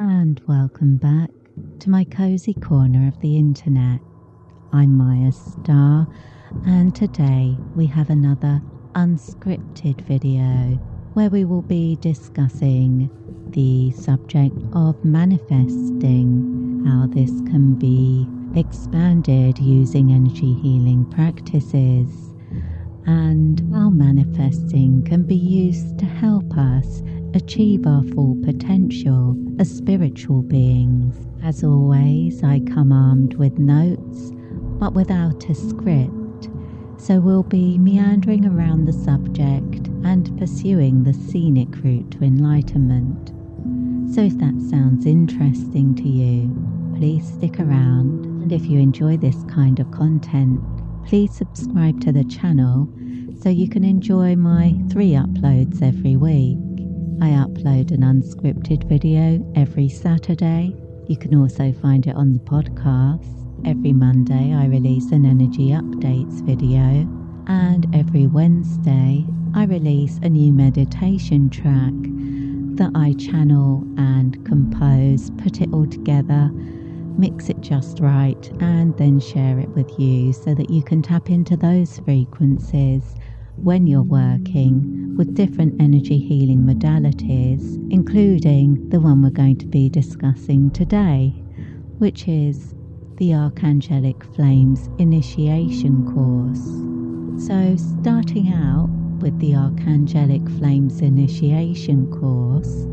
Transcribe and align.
and 0.00 0.40
welcome 0.46 0.96
back 0.96 1.28
to 1.80 1.90
my 1.90 2.04
cozy 2.04 2.54
corner 2.54 3.08
of 3.08 3.20
the 3.20 3.36
internet. 3.36 3.98
I'm 4.72 4.96
Mayastar, 4.96 6.06
and 6.64 6.94
today 6.94 7.56
we 7.74 7.86
have 7.86 8.08
another 8.08 8.62
unscripted 8.92 10.00
video 10.02 10.78
where 11.14 11.30
we 11.30 11.44
will 11.44 11.62
be 11.62 11.96
discussing 11.96 13.10
the 13.50 13.90
subject 13.90 14.54
of 14.72 15.04
manifesting, 15.04 16.84
how 16.86 17.08
this 17.08 17.32
can 17.50 17.74
be 17.74 18.28
expanded 18.54 19.58
using 19.58 20.12
energy 20.12 20.54
healing 20.54 21.10
practices, 21.10 22.08
and 23.06 23.60
how 23.74 23.90
manifesting 23.90 25.02
can 25.02 25.24
be 25.24 25.34
used 25.34 25.98
to 25.98 26.04
help 26.04 26.56
us 26.56 27.02
achieve 27.34 27.86
our 27.86 28.02
full 28.14 28.36
potential 28.44 29.36
as 29.58 29.70
spiritual 29.70 30.42
beings. 30.42 31.14
As 31.42 31.62
always, 31.62 32.42
I 32.42 32.60
come 32.60 32.92
armed 32.92 33.34
with 33.34 33.58
notes, 33.58 34.32
but 34.78 34.94
without 34.94 35.48
a 35.48 35.54
script, 35.54 36.48
so 36.96 37.20
we'll 37.20 37.42
be 37.42 37.78
meandering 37.78 38.46
around 38.46 38.86
the 38.86 38.92
subject 38.92 39.88
and 40.04 40.36
pursuing 40.38 41.04
the 41.04 41.14
scenic 41.14 41.68
route 41.82 42.10
to 42.12 42.24
enlightenment. 42.24 43.32
So, 44.14 44.22
if 44.22 44.36
that 44.38 44.66
sounds 44.70 45.06
interesting 45.06 45.94
to 45.96 46.08
you, 46.08 46.50
please 46.96 47.26
stick 47.26 47.60
around, 47.60 48.24
and 48.24 48.52
if 48.52 48.66
you 48.66 48.80
enjoy 48.80 49.16
this 49.16 49.44
kind 49.44 49.78
of 49.78 49.90
content, 49.90 50.60
please 51.06 51.34
subscribe 51.34 52.00
to 52.00 52.12
the 52.12 52.24
channel 52.24 52.88
so 53.40 53.48
you 53.48 53.68
can 53.68 53.84
enjoy 53.84 54.34
my 54.34 54.74
three 54.90 55.12
uploads 55.12 55.82
every 55.82 56.16
week. 56.16 56.58
I 57.20 57.30
upload 57.30 57.90
an 57.90 58.02
unscripted 58.02 58.88
video 58.88 59.44
every 59.56 59.88
Saturday. 59.88 60.72
You 61.08 61.16
can 61.16 61.34
also 61.34 61.72
find 61.72 62.06
it 62.06 62.14
on 62.14 62.32
the 62.32 62.38
podcast. 62.38 63.26
Every 63.66 63.92
Monday, 63.92 64.54
I 64.54 64.66
release 64.66 65.10
an 65.10 65.26
energy 65.26 65.70
updates 65.70 66.40
video, 66.46 67.08
and 67.48 67.92
every 67.92 68.28
Wednesday, 68.28 69.26
I 69.52 69.64
release 69.64 70.20
a 70.22 70.28
new 70.28 70.52
meditation 70.52 71.50
track 71.50 71.92
that 72.76 72.92
I 72.94 73.14
channel 73.14 73.82
and 73.96 74.44
compose, 74.46 75.30
put 75.38 75.60
it 75.60 75.72
all 75.72 75.86
together, 75.86 76.50
mix 77.18 77.48
it 77.48 77.60
just 77.60 77.98
right, 77.98 78.48
and 78.60 78.96
then 78.96 79.18
share 79.18 79.58
it 79.58 79.70
with 79.70 79.90
you 79.98 80.32
so 80.32 80.54
that 80.54 80.70
you 80.70 80.84
can 80.84 81.02
tap 81.02 81.30
into 81.30 81.56
those 81.56 81.98
frequencies 81.98 83.16
when 83.62 83.86
you're 83.86 84.02
working 84.02 85.16
with 85.16 85.34
different 85.34 85.80
energy 85.80 86.18
healing 86.18 86.60
modalities, 86.60 87.76
including 87.92 88.88
the 88.90 89.00
one 89.00 89.20
we're 89.20 89.30
going 89.30 89.56
to 89.56 89.66
be 89.66 89.88
discussing 89.88 90.70
today, 90.70 91.34
which 91.98 92.28
is 92.28 92.74
the 93.16 93.30
Archangelic 93.30 94.22
Flames 94.36 94.88
Initiation 94.98 96.04
Course. 96.14 96.64
So, 97.46 97.76
starting 98.00 98.52
out 98.52 98.88
with 99.20 99.38
the 99.40 99.52
Archangelic 99.52 100.46
Flames 100.58 101.00
Initiation 101.00 102.08
Course, 102.12 102.86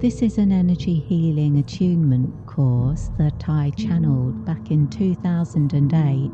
this 0.00 0.22
is 0.22 0.38
an 0.38 0.50
energy 0.50 0.98
healing 0.98 1.58
attunement 1.58 2.46
course 2.46 3.10
that 3.18 3.48
I 3.48 3.70
channeled 3.76 4.44
back 4.44 4.70
in 4.70 4.88
2008 4.88 6.30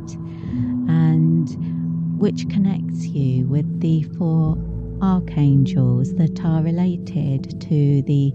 and 0.88 1.79
which 2.20 2.46
connects 2.50 3.06
you 3.06 3.46
with 3.46 3.80
the 3.80 4.02
four 4.18 4.54
archangels 5.00 6.12
that 6.16 6.44
are 6.44 6.62
related 6.62 7.58
to 7.62 8.02
the 8.02 8.30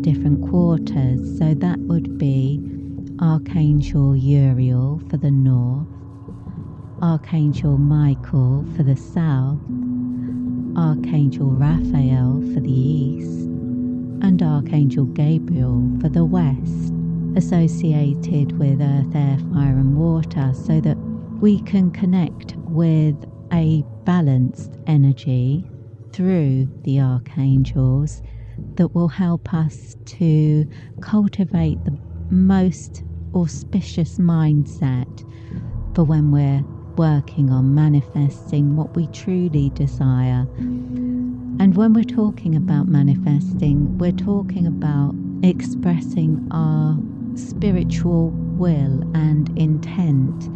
different 0.00 0.48
quarters. 0.48 1.38
So 1.38 1.52
that 1.52 1.78
would 1.80 2.16
be 2.16 2.58
Archangel 3.20 4.16
Uriel 4.16 5.02
for 5.10 5.18
the 5.18 5.30
north, 5.30 5.86
Archangel 7.02 7.76
Michael 7.76 8.64
for 8.74 8.82
the 8.82 8.96
south, 8.96 9.60
Archangel 10.74 11.50
Raphael 11.50 12.40
for 12.54 12.60
the 12.60 12.72
east, 12.72 13.40
and 14.22 14.42
Archangel 14.42 15.04
Gabriel 15.04 15.86
for 16.00 16.08
the 16.08 16.24
west, 16.24 16.94
associated 17.36 18.58
with 18.58 18.80
earth, 18.80 19.14
air, 19.14 19.36
fire, 19.52 19.76
and 19.76 19.98
water, 19.98 20.54
so 20.54 20.80
that 20.80 20.96
we 21.40 21.60
can 21.60 21.90
connect 21.92 22.56
with 22.56 23.14
a 23.52 23.84
balanced 24.04 24.76
energy 24.88 25.64
through 26.12 26.68
the 26.82 27.00
archangels 27.00 28.22
that 28.74 28.88
will 28.88 29.08
help 29.08 29.54
us 29.54 29.96
to 30.04 30.66
cultivate 31.00 31.82
the 31.84 31.96
most 32.30 33.04
auspicious 33.34 34.18
mindset 34.18 35.24
for 35.94 36.02
when 36.02 36.32
we're 36.32 36.64
working 36.96 37.50
on 37.50 37.72
manifesting 37.72 38.74
what 38.74 38.96
we 38.96 39.06
truly 39.08 39.70
desire. 39.70 40.44
And 40.58 41.76
when 41.76 41.92
we're 41.92 42.02
talking 42.02 42.56
about 42.56 42.88
manifesting, 42.88 43.96
we're 43.98 44.10
talking 44.10 44.66
about 44.66 45.14
expressing 45.44 46.48
our 46.50 46.98
spiritual 47.36 48.30
will 48.30 49.02
and 49.14 49.56
intent 49.56 50.48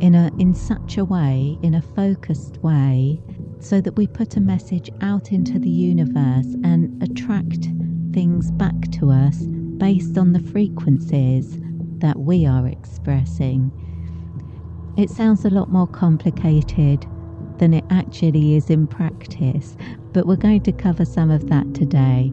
in 0.00 0.14
a 0.14 0.30
in 0.38 0.54
such 0.54 0.96
a 0.96 1.04
way, 1.04 1.58
in 1.62 1.74
a 1.74 1.82
focused 1.82 2.56
way, 2.58 3.20
so 3.60 3.80
that 3.80 3.96
we 3.96 4.06
put 4.06 4.36
a 4.36 4.40
message 4.40 4.90
out 5.02 5.32
into 5.32 5.58
the 5.58 5.68
universe 5.68 6.46
and 6.64 7.02
attract 7.02 7.68
things 8.12 8.50
back 8.52 8.90
to 8.92 9.10
us 9.10 9.46
based 9.76 10.18
on 10.18 10.32
the 10.32 10.40
frequencies 10.40 11.58
that 11.98 12.18
we 12.18 12.46
are 12.46 12.66
expressing. 12.66 13.70
It 14.96 15.10
sounds 15.10 15.44
a 15.44 15.50
lot 15.50 15.70
more 15.70 15.86
complicated 15.86 17.06
than 17.58 17.74
it 17.74 17.84
actually 17.90 18.56
is 18.56 18.70
in 18.70 18.86
practice, 18.86 19.76
but 20.12 20.26
we're 20.26 20.36
going 20.36 20.62
to 20.62 20.72
cover 20.72 21.04
some 21.04 21.30
of 21.30 21.48
that 21.48 21.74
today. 21.74 22.32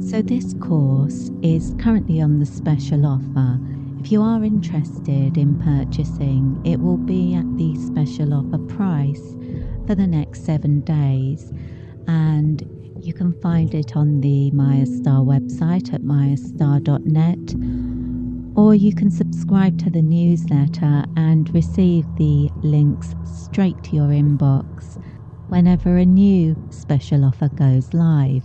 So, 0.00 0.22
this 0.22 0.54
course 0.60 1.30
is 1.42 1.74
currently 1.78 2.20
on 2.20 2.38
the 2.38 2.46
special 2.46 3.06
offer 3.06 3.58
if 4.06 4.12
you 4.12 4.22
are 4.22 4.44
interested 4.44 5.36
in 5.36 5.58
purchasing, 5.58 6.62
it 6.64 6.78
will 6.78 6.96
be 6.96 7.34
at 7.34 7.56
the 7.56 7.74
special 7.74 8.34
offer 8.34 8.58
price 8.72 9.34
for 9.84 9.96
the 9.96 10.06
next 10.06 10.44
seven 10.44 10.80
days, 10.82 11.52
and 12.06 12.62
you 13.02 13.12
can 13.12 13.32
find 13.42 13.74
it 13.74 13.96
on 13.96 14.20
the 14.20 14.52
Maya 14.52 14.86
Star 14.86 15.22
website 15.22 15.92
at 15.92 16.02
mayastar.net, 16.02 18.56
or 18.56 18.76
you 18.76 18.94
can 18.94 19.10
subscribe 19.10 19.76
to 19.80 19.90
the 19.90 20.02
newsletter 20.02 21.04
and 21.16 21.52
receive 21.52 22.06
the 22.14 22.48
links 22.62 23.12
straight 23.24 23.82
to 23.82 23.96
your 23.96 24.10
inbox 24.10 25.02
whenever 25.48 25.96
a 25.96 26.06
new 26.06 26.54
special 26.70 27.24
offer 27.24 27.48
goes 27.48 27.92
live. 27.92 28.44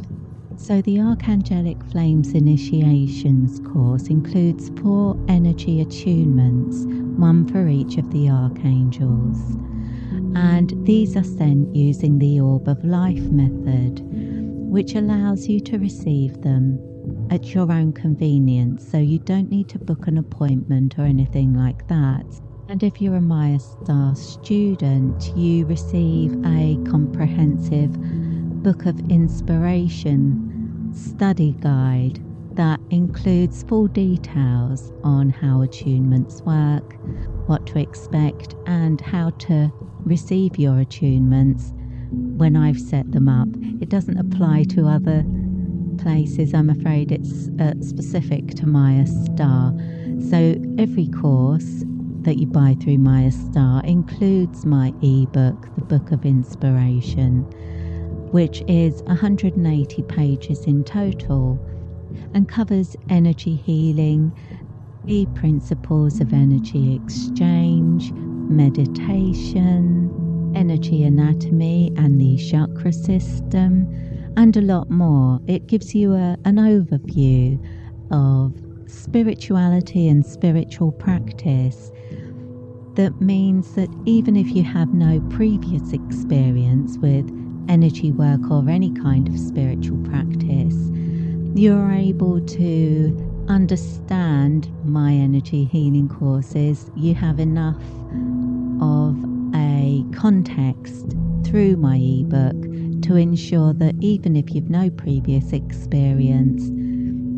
So, 0.61 0.79
the 0.79 0.97
Archangelic 0.97 1.91
Flames 1.91 2.33
Initiations 2.33 3.59
course 3.73 4.09
includes 4.09 4.69
four 4.79 5.17
energy 5.27 5.83
attunements, 5.83 6.85
one 7.17 7.47
for 7.47 7.67
each 7.67 7.97
of 7.97 8.11
the 8.11 8.29
archangels. 8.29 9.39
And 10.35 10.71
these 10.85 11.17
are 11.17 11.23
sent 11.23 11.75
using 11.75 12.19
the 12.19 12.39
Orb 12.39 12.67
of 12.67 12.85
Life 12.85 13.23
method, 13.31 14.01
which 14.71 14.93
allows 14.93 15.47
you 15.47 15.59
to 15.61 15.79
receive 15.79 16.39
them 16.43 16.79
at 17.31 17.55
your 17.55 17.71
own 17.71 17.91
convenience. 17.91 18.87
So, 18.87 18.99
you 18.99 19.17
don't 19.17 19.49
need 19.49 19.67
to 19.69 19.79
book 19.79 20.05
an 20.05 20.19
appointment 20.19 20.99
or 20.99 21.05
anything 21.05 21.55
like 21.55 21.87
that. 21.87 22.25
And 22.69 22.83
if 22.83 23.01
you're 23.01 23.15
a 23.15 23.21
Maya 23.21 23.59
Star 23.59 24.15
student, 24.15 25.35
you 25.35 25.65
receive 25.65 26.33
a 26.45 26.77
comprehensive 26.87 27.91
book 28.61 28.85
of 28.85 28.99
inspiration 29.09 30.50
study 30.93 31.55
guide 31.59 32.19
that 32.55 32.79
includes 32.89 33.63
full 33.63 33.87
details 33.87 34.91
on 35.03 35.29
how 35.29 35.59
attunements 35.59 36.41
work, 36.45 36.95
what 37.47 37.65
to 37.67 37.79
expect, 37.79 38.55
and 38.65 38.99
how 38.99 39.29
to 39.31 39.71
receive 40.03 40.57
your 40.57 40.83
attunements 40.83 41.71
when 42.11 42.55
I've 42.55 42.79
set 42.79 43.11
them 43.11 43.29
up. 43.29 43.47
It 43.81 43.89
doesn't 43.89 44.17
apply 44.17 44.63
to 44.69 44.87
other 44.87 45.23
places, 45.97 46.53
I'm 46.53 46.69
afraid 46.69 47.11
it's 47.11 47.49
uh, 47.59 47.73
specific 47.81 48.49
to 48.55 48.65
Maya 48.65 49.05
Star. 49.05 49.73
So 50.29 50.55
every 50.77 51.07
course 51.07 51.83
that 52.21 52.37
you 52.37 52.47
buy 52.47 52.75
through 52.81 52.97
Maya 52.97 53.31
Star 53.31 53.83
includes 53.83 54.65
my 54.65 54.93
ebook, 55.01 55.73
The 55.75 55.85
Book 55.85 56.11
of 56.11 56.25
Inspiration 56.25 57.49
which 58.31 58.63
is 58.67 59.01
180 59.03 60.03
pages 60.03 60.65
in 60.65 60.83
total 60.83 61.59
and 62.33 62.47
covers 62.47 62.95
energy 63.09 63.55
healing, 63.55 64.33
the 65.03 65.25
principles 65.35 66.19
of 66.21 66.33
energy 66.33 66.95
exchange, 66.95 68.11
meditation, 68.13 70.09
energy 70.55 71.03
anatomy, 71.03 71.91
and 71.97 72.19
the 72.19 72.37
chakra 72.37 72.93
system, 72.93 73.87
and 74.37 74.55
a 74.55 74.61
lot 74.61 74.89
more. 74.89 75.39
It 75.47 75.67
gives 75.67 75.93
you 75.93 76.13
a, 76.13 76.37
an 76.45 76.55
overview 76.55 77.59
of 78.11 78.53
spirituality 78.89 80.07
and 80.07 80.25
spiritual 80.25 80.91
practice 80.93 81.91
that 82.95 83.21
means 83.21 83.73
that 83.75 83.89
even 84.05 84.35
if 84.35 84.47
you 84.49 84.63
have 84.63 84.93
no 84.93 85.21
previous 85.29 85.93
experience 85.93 86.97
with 86.97 87.40
energy 87.71 88.11
work 88.11 88.51
or 88.51 88.69
any 88.69 88.91
kind 88.91 89.29
of 89.29 89.39
spiritual 89.39 89.97
practice, 90.03 90.75
you're 91.55 91.89
able 91.91 92.41
to 92.41 93.45
understand 93.47 94.69
my 94.85 95.13
energy 95.13 95.63
healing 95.63 96.09
courses. 96.09 96.91
You 96.97 97.15
have 97.15 97.39
enough 97.39 97.81
of 98.81 99.15
a 99.55 100.03
context 100.13 101.15
through 101.45 101.77
my 101.77 101.95
ebook 101.95 102.61
to 103.03 103.15
ensure 103.15 103.73
that 103.73 103.95
even 104.01 104.35
if 104.35 104.53
you've 104.53 104.69
no 104.69 104.89
previous 104.89 105.53
experience, 105.53 106.69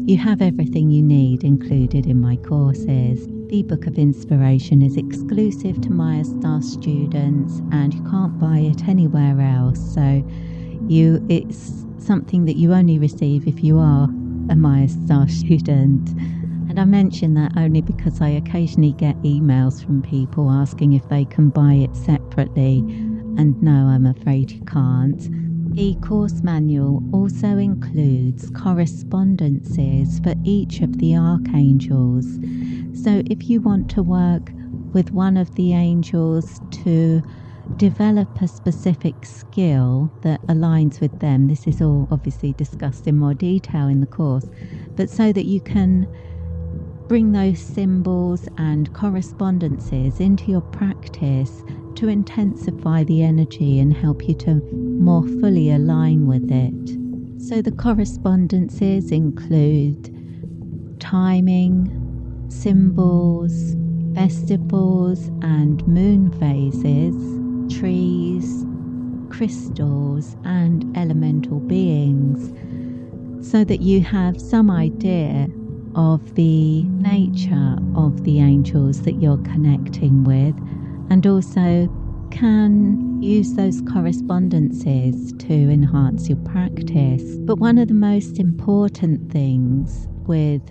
you 0.10 0.18
have 0.18 0.42
everything 0.42 0.90
you 0.90 1.04
need 1.04 1.44
included 1.44 2.08
in 2.08 2.20
my 2.20 2.38
courses. 2.38 3.28
The 3.54 3.62
Book 3.62 3.86
of 3.86 4.00
Inspiration 4.00 4.82
is 4.82 4.98
exclusive 4.98 5.80
to 5.82 5.92
Maya 5.92 6.24
Star 6.24 6.60
students 6.60 7.62
and 7.72 7.94
you 7.94 8.02
can't 8.10 8.40
buy 8.40 8.58
it 8.58 8.88
anywhere 8.88 9.40
else. 9.40 9.94
So 9.94 10.28
you 10.88 11.24
it's 11.30 11.86
something 12.00 12.46
that 12.46 12.56
you 12.56 12.74
only 12.74 12.98
receive 12.98 13.48
if 13.48 13.64
you 13.64 13.78
are 13.78 14.06
a 14.50 14.56
Maya 14.56 14.90
Star 14.90 15.28
student. 15.28 16.10
And 16.68 16.80
I 16.80 16.86
mention 16.86 17.36
that 17.36 17.52
only 17.56 17.82
because 17.82 18.22
I 18.22 18.30
occasionally 18.30 18.94
get 18.94 19.22
emails 19.22 19.86
from 19.86 20.02
people 20.02 20.50
asking 20.50 20.94
if 20.94 21.08
they 21.10 21.24
can 21.26 21.50
buy 21.50 21.74
it 21.74 21.96
separately. 21.96 22.80
And 23.38 23.62
no, 23.62 23.86
I'm 23.86 24.08
afraid 24.08 24.50
you 24.50 24.62
can't. 24.62 25.30
The 25.74 25.96
course 25.96 26.44
manual 26.44 27.04
also 27.12 27.58
includes 27.58 28.48
correspondences 28.52 30.20
for 30.20 30.36
each 30.44 30.82
of 30.82 31.00
the 31.00 31.16
archangels. 31.18 32.28
So 33.04 33.24
if 33.26 33.50
you 33.50 33.60
want 33.60 33.90
to 33.92 34.04
work 34.04 34.52
with 34.94 35.12
one 35.12 35.36
of 35.36 35.56
the 35.56 35.74
angels 35.74 36.62
to 36.84 37.24
develop 37.78 38.40
a 38.40 38.48
specific 38.48 39.26
skill 39.26 40.12
that 40.22 40.46
aligns 40.46 41.02
with 41.02 41.20
them, 41.20 41.48
this 41.48 41.66
is 41.66 41.82
all 41.82 42.08
obviously 42.12 42.54
discussed 42.54 43.08
in 43.08 43.18
more 43.18 43.34
detail 43.34 43.88
in 43.88 44.00
the 44.00 44.06
course, 44.06 44.46
but 44.96 45.10
so 45.10 45.34
that 45.34 45.46
you 45.46 45.60
can 45.60 46.08
bring 47.08 47.32
those 47.32 47.60
symbols 47.60 48.48
and 48.60 48.94
correspondences 48.94 50.20
into 50.20 50.52
your 50.52 50.62
practice 50.62 51.64
to 51.96 52.08
intensify 52.08 53.04
the 53.04 53.24
energy 53.24 53.80
and 53.80 53.94
help 53.94 54.28
you 54.28 54.36
to 54.36 54.56
more 55.00 55.24
fully 55.24 55.72
align 55.72 56.28
with 56.28 56.52
it. 56.52 57.00
So, 57.42 57.62
the 57.62 57.72
correspondences 57.72 59.12
include 59.12 60.10
timing, 61.00 62.46
symbols, 62.50 63.76
festivals, 64.16 65.28
and 65.42 65.86
moon 65.88 66.32
phases, 66.40 67.16
trees, 67.78 68.66
crystals, 69.30 70.38
and 70.46 70.96
elemental 70.98 71.60
beings, 71.60 72.52
so 73.46 73.64
that 73.64 73.82
you 73.82 74.02
have 74.02 74.40
some 74.40 74.72
idea 74.72 75.48
of 75.96 76.36
the 76.36 76.84
nature 76.84 77.78
of 77.96 78.24
the 78.24 78.40
angels 78.40 79.02
that 79.02 79.22
you're 79.22 79.38
connecting 79.38 80.24
with, 80.24 80.56
and 81.14 81.28
also 81.28 81.88
can 82.32 83.22
use 83.22 83.54
those 83.54 83.82
correspondences 83.82 85.32
to 85.34 85.54
enhance 85.54 86.28
your 86.28 86.40
practice. 86.40 87.38
But 87.42 87.60
one 87.60 87.78
of 87.78 87.88
the 87.88 87.94
most 87.94 88.40
important 88.40 89.32
things 89.32 90.08
with 90.26 90.64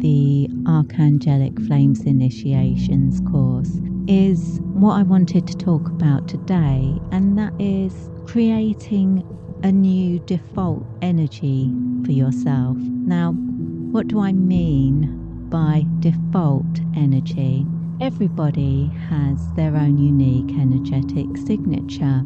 the 0.00 0.48
Archangelic 0.64 1.66
Flames 1.66 2.00
Initiations 2.06 3.20
course 3.30 3.78
is 4.08 4.60
what 4.72 4.94
I 4.94 5.02
wanted 5.02 5.46
to 5.48 5.56
talk 5.58 5.86
about 5.88 6.26
today, 6.26 6.98
and 7.12 7.36
that 7.36 7.52
is 7.60 7.92
creating 8.24 9.22
a 9.62 9.70
new 9.70 10.18
default 10.20 10.86
energy 11.02 11.70
for 12.06 12.12
yourself. 12.12 12.78
Now, 12.78 13.32
what 13.92 14.08
do 14.08 14.18
I 14.18 14.32
mean 14.32 15.48
by 15.50 15.84
default 15.98 16.80
energy? 16.96 17.66
Everybody 18.00 18.88
has 19.10 19.52
their 19.52 19.76
own 19.76 19.98
unique 19.98 20.58
energetic 20.58 21.36
signature, 21.46 22.24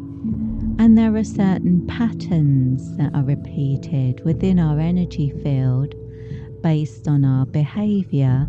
and 0.79 0.97
there 0.97 1.13
are 1.17 1.23
certain 1.25 1.85
patterns 1.85 2.95
that 2.95 3.13
are 3.13 3.23
repeated 3.23 4.23
within 4.23 4.57
our 4.57 4.79
energy 4.79 5.31
field 5.43 5.93
based 6.61 7.09
on 7.09 7.25
our 7.25 7.45
behavior, 7.45 8.47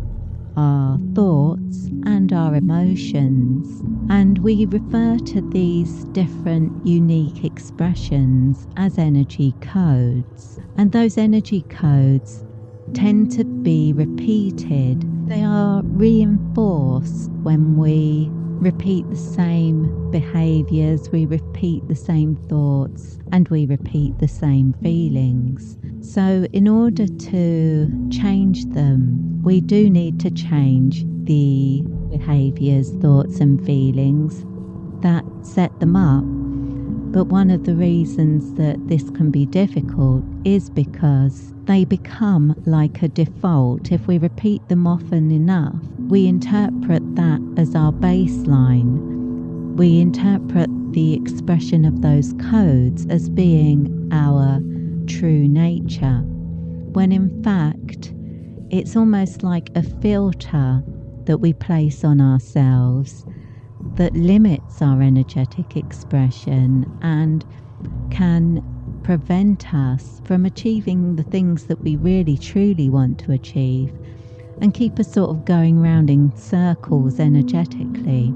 our 0.55 0.97
thoughts, 1.13 1.87
and 2.05 2.31
our 2.31 2.55
emotions. 2.55 3.81
And 4.09 4.37
we 4.39 4.65
refer 4.65 5.17
to 5.17 5.41
these 5.51 6.05
different 6.05 6.87
unique 6.87 7.43
expressions 7.43 8.65
as 8.77 8.97
energy 8.97 9.53
codes. 9.59 10.57
And 10.77 10.93
those 10.93 11.17
energy 11.17 11.63
codes 11.63 12.45
tend 12.93 13.31
to 13.33 13.43
be 13.43 13.93
repeated. 13.93 15.05
They 15.27 15.43
are 15.43 15.81
reinforced 15.83 17.29
when 17.43 17.77
we 17.77 18.29
repeat 18.59 19.09
the 19.09 19.15
same 19.15 20.11
behaviors, 20.11 21.09
we 21.11 21.25
repeat 21.25 21.87
the 21.87 21.95
same 21.95 22.35
thoughts, 22.35 23.19
and 23.31 23.47
we 23.49 23.65
repeat 23.65 24.17
the 24.19 24.27
same 24.27 24.73
feelings. 24.81 25.77
So, 26.01 26.47
in 26.53 26.67
order 26.67 27.07
to 27.07 28.09
change 28.09 28.65
them, 28.65 29.41
we 29.43 29.61
do 29.61 29.89
need 29.89 30.19
to 30.21 30.31
change 30.31 31.05
the 31.23 31.83
behaviors, 32.09 32.91
thoughts, 32.95 33.39
and 33.39 33.63
feelings 33.65 34.43
that 35.01 35.23
set 35.43 35.79
them 35.79 35.95
up. 35.95 36.36
But 37.11 37.25
one 37.25 37.49
of 37.49 37.63
the 37.63 37.73
reasons 37.73 38.53
that 38.55 38.87
this 38.87 39.09
can 39.11 39.31
be 39.31 39.45
difficult 39.45 40.23
is 40.43 40.69
because 40.69 41.53
they 41.63 41.85
become 41.85 42.53
like 42.65 43.01
a 43.01 43.07
default. 43.07 43.91
If 43.91 44.07
we 44.07 44.17
repeat 44.17 44.67
them 44.67 44.85
often 44.85 45.31
enough, 45.31 45.79
we 46.09 46.27
interpret 46.27 47.15
that 47.15 47.41
as 47.57 47.75
our 47.75 47.93
baseline. 47.93 49.75
We 49.77 49.99
interpret 49.99 50.69
the 50.91 51.13
expression 51.13 51.85
of 51.85 52.01
those 52.01 52.33
codes 52.33 53.05
as 53.07 53.29
being 53.29 54.09
our 54.11 54.59
true 55.07 55.47
nature, 55.47 56.19
when 56.91 57.11
in 57.11 57.41
fact, 57.41 58.13
it's 58.69 58.95
almost 58.95 59.43
like 59.43 59.69
a 59.75 59.83
filter 59.83 60.83
that 61.23 61.37
we 61.37 61.53
place 61.53 62.03
on 62.03 62.19
ourselves 62.19 63.25
that 63.97 64.15
limits 64.15 64.81
our 64.81 65.01
energetic 65.01 65.75
expression 65.75 66.85
and 67.01 67.43
can 68.11 68.63
prevent 69.03 69.73
us 69.73 70.21
from 70.23 70.45
achieving 70.45 71.15
the 71.15 71.23
things 71.23 71.65
that 71.65 71.81
we 71.81 71.95
really 71.95 72.37
truly 72.37 72.89
want 72.89 73.19
to 73.19 73.31
achieve 73.31 73.91
and 74.61 74.73
keep 74.73 74.99
us 74.99 75.11
sort 75.11 75.29
of 75.31 75.45
going 75.45 75.79
round 75.79 76.09
in 76.09 76.35
circles 76.35 77.19
energetically. 77.19 78.33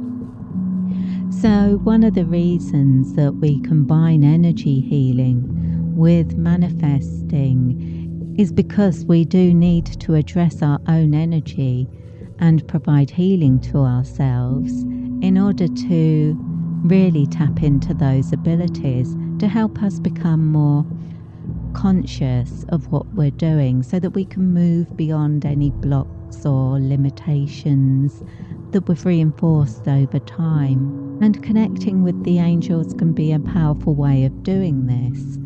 So, 1.30 1.80
one 1.84 2.04
of 2.04 2.16
the 2.16 2.26
reasons 2.26 3.14
that 3.14 3.34
we 3.34 3.60
combine 3.62 4.24
energy 4.24 4.82
healing 4.82 5.96
with 5.96 6.36
manifesting 6.38 8.36
is 8.38 8.52
because 8.52 9.06
we 9.06 9.26
do 9.26 9.54
need 9.54 9.86
to 10.02 10.16
address 10.16 10.62
our 10.62 10.80
own 10.88 11.14
energy 11.14 11.88
and 12.40 12.68
provide 12.68 13.12
healing 13.12 13.60
to 13.60 13.78
ourselves 13.80 14.86
in 15.22 15.38
order 15.38 15.68
to 15.68 16.36
really 16.84 17.28
tap 17.28 17.62
into 17.62 17.94
those 17.94 18.34
abilities 18.34 19.16
to 19.40 19.48
help 19.48 19.82
us 19.84 20.00
become 20.00 20.52
more 20.52 20.86
conscious 21.74 22.66
of 22.70 22.92
what 22.92 23.06
we're 23.14 23.32
doing 23.32 23.84
so 23.84 24.00
that 24.00 24.12
we 24.12 24.26
can 24.26 24.54
move 24.54 24.96
beyond 24.98 25.46
any 25.46 25.70
blocks 25.70 26.46
or 26.46 26.80
limitations 26.80 28.24
that 28.72 28.88
we've 28.88 29.06
reinforced 29.06 29.88
over 29.88 30.20
time. 30.20 31.20
And 31.22 31.42
connecting 31.44 32.04
with 32.04 32.24
the 32.24 32.40
angels 32.40 32.94
can 32.96 33.14
be 33.14 33.32
a 33.32 33.40
powerful 33.40 33.94
way 33.94 34.26
of 34.26 34.44
doing 34.44 34.88
this. 34.88 35.38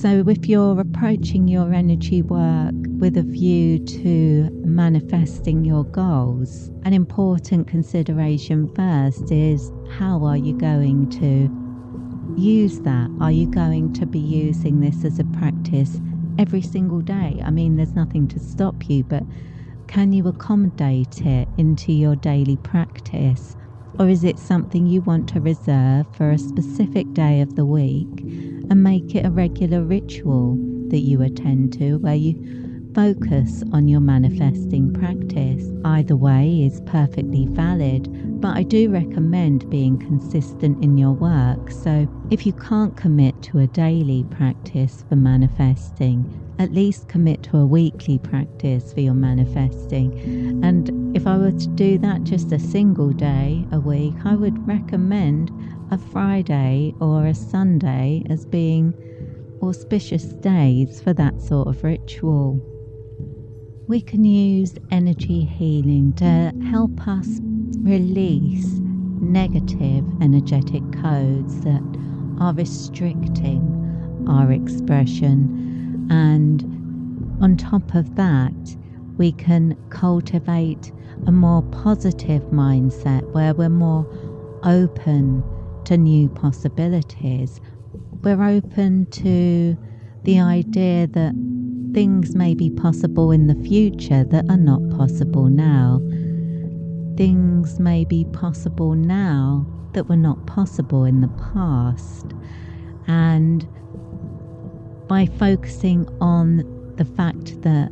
So, 0.00 0.24
if 0.28 0.48
you're 0.48 0.80
approaching 0.80 1.46
your 1.46 1.72
energy 1.72 2.20
work 2.20 2.74
with 2.98 3.16
a 3.16 3.22
view 3.22 3.78
to 3.78 4.50
manifesting 4.64 5.64
your 5.64 5.84
goals, 5.84 6.70
an 6.82 6.92
important 6.92 7.68
consideration 7.68 8.68
first 8.74 9.30
is 9.30 9.70
how 9.96 10.24
are 10.24 10.36
you 10.36 10.58
going 10.58 11.08
to 11.10 11.48
use 12.36 12.80
that? 12.80 13.08
Are 13.20 13.30
you 13.30 13.46
going 13.46 13.92
to 13.94 14.04
be 14.04 14.18
using 14.18 14.80
this 14.80 15.04
as 15.04 15.20
a 15.20 15.24
practice 15.24 16.00
every 16.38 16.60
single 16.60 17.00
day? 17.00 17.40
I 17.44 17.50
mean, 17.50 17.76
there's 17.76 17.94
nothing 17.94 18.26
to 18.28 18.40
stop 18.40 18.90
you, 18.90 19.04
but 19.04 19.22
can 19.86 20.12
you 20.12 20.26
accommodate 20.26 21.20
it 21.20 21.48
into 21.56 21.92
your 21.92 22.16
daily 22.16 22.56
practice? 22.56 23.56
Or 23.98 24.08
is 24.08 24.24
it 24.24 24.38
something 24.38 24.86
you 24.86 25.02
want 25.02 25.28
to 25.30 25.40
reserve 25.40 26.06
for 26.16 26.30
a 26.30 26.38
specific 26.38 27.12
day 27.12 27.40
of 27.40 27.54
the 27.54 27.64
week 27.64 28.20
and 28.70 28.82
make 28.82 29.14
it 29.14 29.24
a 29.24 29.30
regular 29.30 29.82
ritual 29.82 30.56
that 30.88 31.00
you 31.00 31.22
attend 31.22 31.72
to 31.74 31.98
where 31.98 32.14
you 32.14 32.34
focus 32.94 33.64
on 33.72 33.88
your 33.88 34.00
manifesting 34.00 34.92
practice. 34.92 35.70
Either 35.84 36.16
way 36.16 36.62
is 36.62 36.80
perfectly 36.86 37.46
valid, 37.46 38.08
but 38.40 38.56
I 38.56 38.62
do 38.62 38.90
recommend 38.90 39.68
being 39.68 39.98
consistent 39.98 40.82
in 40.82 40.96
your 40.96 41.12
work. 41.12 41.70
So 41.70 42.08
if 42.30 42.46
you 42.46 42.52
can't 42.52 42.96
commit 42.96 43.42
to 43.44 43.58
a 43.58 43.66
daily 43.66 44.24
practice 44.30 45.04
for 45.08 45.16
manifesting, 45.16 46.43
at 46.58 46.72
least 46.72 47.08
commit 47.08 47.42
to 47.44 47.58
a 47.58 47.66
weekly 47.66 48.18
practice 48.18 48.92
for 48.92 49.00
your 49.00 49.14
manifesting. 49.14 50.12
And 50.64 51.16
if 51.16 51.26
I 51.26 51.36
were 51.36 51.52
to 51.52 51.68
do 51.68 51.98
that 51.98 52.24
just 52.24 52.52
a 52.52 52.58
single 52.58 53.10
day 53.10 53.66
a 53.72 53.80
week, 53.80 54.14
I 54.24 54.34
would 54.34 54.66
recommend 54.66 55.50
a 55.90 55.98
Friday 55.98 56.94
or 57.00 57.26
a 57.26 57.34
Sunday 57.34 58.22
as 58.30 58.46
being 58.46 58.94
auspicious 59.62 60.24
days 60.24 61.00
for 61.00 61.12
that 61.14 61.40
sort 61.40 61.68
of 61.68 61.82
ritual. 61.82 62.60
We 63.86 64.00
can 64.00 64.24
use 64.24 64.74
energy 64.90 65.44
healing 65.44 66.12
to 66.14 66.52
help 66.70 67.06
us 67.06 67.40
release 67.80 68.80
negative 69.20 70.04
energetic 70.22 70.82
codes 70.92 71.60
that 71.62 71.82
are 72.40 72.54
restricting 72.54 74.24
our 74.28 74.52
expression. 74.52 75.73
And 76.10 76.62
on 77.42 77.56
top 77.56 77.94
of 77.94 78.14
that, 78.16 78.76
we 79.16 79.32
can 79.32 79.76
cultivate 79.90 80.92
a 81.26 81.32
more 81.32 81.62
positive 81.62 82.42
mindset 82.44 83.22
where 83.32 83.54
we're 83.54 83.68
more 83.68 84.06
open 84.64 85.42
to 85.84 85.96
new 85.96 86.28
possibilities. 86.28 87.60
We're 88.22 88.42
open 88.42 89.06
to 89.06 89.76
the 90.24 90.40
idea 90.40 91.06
that 91.08 91.34
things 91.92 92.34
may 92.34 92.54
be 92.54 92.70
possible 92.70 93.30
in 93.30 93.46
the 93.46 93.54
future 93.54 94.24
that 94.24 94.50
are 94.50 94.56
not 94.56 94.80
possible 94.90 95.44
now. 95.46 96.00
Things 97.16 97.78
may 97.78 98.04
be 98.04 98.24
possible 98.24 98.94
now 98.94 99.66
that 99.92 100.08
were 100.08 100.16
not 100.16 100.46
possible 100.46 101.04
in 101.04 101.20
the 101.20 101.28
past. 101.52 102.34
And 103.06 103.68
by 105.06 105.26
focusing 105.26 106.08
on 106.20 106.58
the 106.96 107.04
fact 107.04 107.60
that 107.62 107.90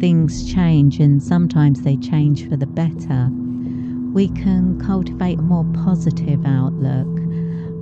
things 0.00 0.52
change 0.52 1.00
and 1.00 1.22
sometimes 1.22 1.82
they 1.82 1.96
change 1.96 2.48
for 2.48 2.56
the 2.56 2.66
better, 2.66 3.28
we 4.12 4.28
can 4.28 4.80
cultivate 4.80 5.38
a 5.38 5.42
more 5.42 5.64
positive 5.84 6.44
outlook 6.46 7.08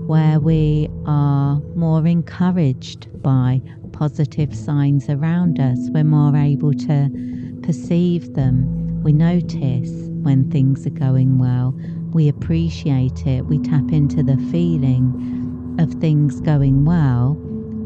where 0.08 0.38
we 0.38 0.88
are 1.06 1.60
more 1.74 2.06
encouraged 2.06 3.08
by 3.22 3.60
positive 3.92 4.54
signs 4.54 5.08
around 5.08 5.60
us. 5.60 5.78
We're 5.90 6.04
more 6.04 6.36
able 6.36 6.72
to 6.72 7.60
perceive 7.62 8.34
them. 8.34 9.02
We 9.02 9.12
notice 9.12 9.90
when 10.22 10.50
things 10.50 10.86
are 10.86 10.90
going 10.90 11.38
well. 11.38 11.74
We 12.12 12.28
appreciate 12.28 13.26
it. 13.26 13.46
We 13.46 13.58
tap 13.58 13.92
into 13.92 14.22
the 14.22 14.36
feeling 14.50 15.76
of 15.80 15.92
things 15.94 16.40
going 16.40 16.84
well, 16.84 17.34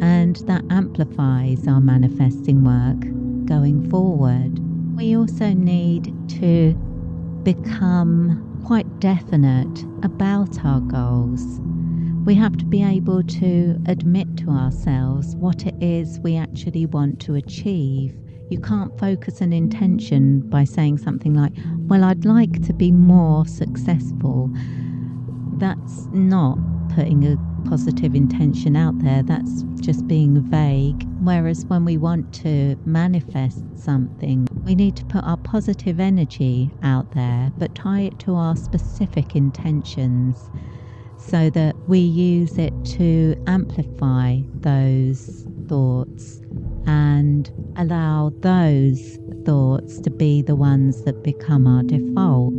and 0.00 0.36
that 0.46 0.64
amplifies 0.70 1.66
our 1.66 1.80
manifesting 1.80 2.64
work 2.64 3.00
going 3.46 3.88
forward. 3.90 4.58
We 4.96 5.16
also 5.16 5.52
need 5.52 6.12
to 6.40 6.74
become 7.44 8.44
quite 8.64 9.00
definite 9.00 9.84
about 10.02 10.64
our 10.64 10.80
goals. 10.80 11.60
We 12.24 12.34
have 12.34 12.56
to 12.58 12.64
be 12.64 12.82
able 12.82 13.22
to 13.22 13.80
admit 13.86 14.36
to 14.38 14.50
ourselves 14.50 15.34
what 15.36 15.64
it 15.66 15.74
is 15.82 16.20
we 16.20 16.36
actually 16.36 16.84
want 16.84 17.20
to 17.20 17.34
achieve. 17.34 18.14
You 18.50 18.60
can't 18.60 18.98
focus 18.98 19.40
an 19.40 19.52
intention 19.52 20.40
by 20.40 20.64
saying 20.64 20.98
something 20.98 21.34
like, 21.34 21.52
Well, 21.86 22.04
I'd 22.04 22.24
like 22.24 22.62
to 22.66 22.72
be 22.72 22.92
more 22.92 23.46
successful. 23.46 24.50
That's 25.56 26.06
not 26.12 26.58
putting 26.94 27.24
a 27.24 27.36
positive 27.68 28.14
intention 28.14 28.76
out 28.76 28.98
there, 29.00 29.22
that's 29.22 29.62
just 29.80 30.06
being 30.06 30.40
vague. 30.40 31.06
Whereas 31.20 31.64
when 31.66 31.84
we 31.84 31.98
want 31.98 32.32
to 32.42 32.76
manifest 32.86 33.62
something, 33.78 34.48
we 34.64 34.74
need 34.74 34.96
to 34.96 35.04
put 35.04 35.22
our 35.24 35.36
positive 35.36 36.00
energy 36.00 36.72
out 36.82 37.10
there, 37.12 37.52
but 37.58 37.74
tie 37.74 38.00
it 38.00 38.18
to 38.20 38.34
our 38.34 38.56
specific 38.56 39.36
intentions 39.36 40.50
so 41.18 41.50
that 41.50 41.76
we 41.88 41.98
use 41.98 42.56
it 42.58 42.72
to 42.84 43.34
amplify 43.46 44.38
those 44.54 45.46
thoughts 45.68 46.40
and 46.86 47.50
allow 47.76 48.32
those 48.40 49.18
thoughts 49.44 50.00
to 50.00 50.10
be 50.10 50.40
the 50.40 50.56
ones 50.56 51.02
that 51.04 51.22
become 51.22 51.66
our 51.66 51.82
default. 51.82 52.54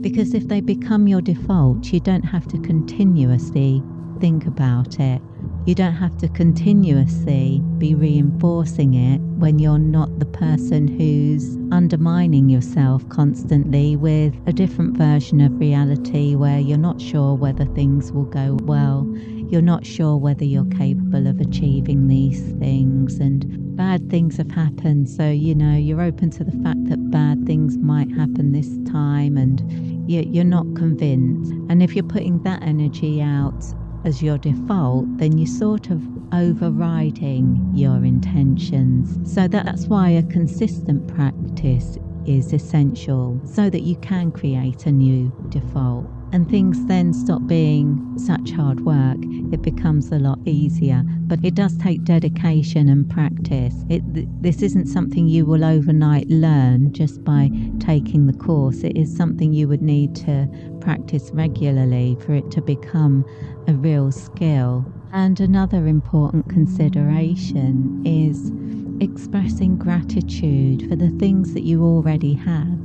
Because 0.00 0.34
if 0.34 0.48
they 0.48 0.60
become 0.60 1.08
your 1.08 1.20
default, 1.20 1.92
you 1.92 2.00
don't 2.00 2.22
have 2.22 2.46
to 2.48 2.58
continuously 2.60 3.82
think 4.20 4.46
about 4.46 4.98
it. 4.98 5.20
You 5.66 5.74
don't 5.74 5.94
have 5.94 6.16
to 6.18 6.28
continuously 6.28 7.60
be 7.78 7.94
reinforcing 7.94 8.94
it 8.94 9.18
when 9.38 9.58
you're 9.58 9.78
not 9.78 10.20
the 10.20 10.26
person 10.26 10.86
who's 10.86 11.56
undermining 11.72 12.48
yourself 12.48 13.08
constantly 13.08 13.96
with 13.96 14.34
a 14.46 14.52
different 14.52 14.96
version 14.96 15.40
of 15.40 15.58
reality 15.58 16.36
where 16.36 16.60
you're 16.60 16.78
not 16.78 17.00
sure 17.00 17.34
whether 17.34 17.64
things 17.64 18.12
will 18.12 18.24
go 18.24 18.56
well. 18.62 19.12
You're 19.50 19.62
not 19.62 19.84
sure 19.84 20.16
whether 20.16 20.44
you're 20.44 20.64
capable 20.66 21.26
of 21.26 21.40
achieving 21.40 22.08
these 22.08 22.42
things, 22.58 23.18
and 23.18 23.76
bad 23.76 24.08
things 24.10 24.36
have 24.38 24.50
happened. 24.50 25.08
So, 25.08 25.30
you 25.30 25.54
know, 25.54 25.76
you're 25.76 26.02
open 26.02 26.30
to 26.30 26.44
the 26.44 26.56
fact 26.62 26.84
that 26.88 27.10
bad 27.10 27.46
things 27.46 27.76
might 27.76 28.10
happen 28.10 28.52
this 28.52 28.78
time, 28.90 29.36
and 29.36 30.10
you're 30.10 30.44
not 30.44 30.66
convinced. 30.74 31.52
And 31.68 31.82
if 31.82 31.94
you're 31.94 32.04
putting 32.04 32.42
that 32.42 32.62
energy 32.62 33.20
out 33.20 33.64
as 34.06 34.22
your 34.22 34.38
default, 34.38 35.04
then 35.18 35.36
you're 35.36 35.48
sort 35.48 35.90
of 35.90 36.00
overriding 36.32 37.70
your 37.74 38.04
intentions. 38.04 39.34
So 39.34 39.48
that's 39.48 39.86
why 39.86 40.10
a 40.10 40.22
consistent 40.22 41.08
practice 41.12 41.98
is 42.24 42.52
essential 42.52 43.40
so 43.44 43.68
that 43.68 43.82
you 43.82 43.96
can 43.96 44.30
create 44.30 44.86
a 44.86 44.92
new 44.92 45.32
default. 45.48 46.06
And 46.32 46.48
things 46.48 46.84
then 46.86 47.12
stop 47.12 47.46
being 47.46 48.18
such 48.18 48.50
hard 48.50 48.80
work, 48.80 49.16
it 49.52 49.62
becomes 49.62 50.10
a 50.12 50.18
lot 50.18 50.38
easier. 50.44 51.02
But 51.26 51.44
it 51.44 51.54
does 51.54 51.76
take 51.78 52.04
dedication 52.04 52.88
and 52.88 53.08
practice. 53.08 53.74
It, 53.88 54.02
this 54.42 54.62
isn't 54.62 54.86
something 54.86 55.28
you 55.28 55.46
will 55.46 55.64
overnight 55.64 56.28
learn 56.28 56.92
just 56.92 57.24
by 57.24 57.50
taking 57.78 58.26
the 58.26 58.32
course. 58.32 58.82
It 58.82 58.96
is 58.96 59.16
something 59.16 59.52
you 59.52 59.68
would 59.68 59.82
need 59.82 60.14
to 60.16 60.48
practice 60.80 61.30
regularly 61.32 62.16
for 62.20 62.34
it 62.34 62.50
to 62.52 62.60
become 62.60 63.24
a 63.68 63.74
real 63.74 64.10
skill. 64.12 64.84
And 65.12 65.40
another 65.40 65.86
important 65.86 66.48
consideration 66.48 68.02
is 68.04 68.52
expressing 69.00 69.76
gratitude 69.76 70.88
for 70.88 70.96
the 70.96 71.10
things 71.18 71.54
that 71.54 71.62
you 71.62 71.82
already 71.84 72.34
have 72.34 72.78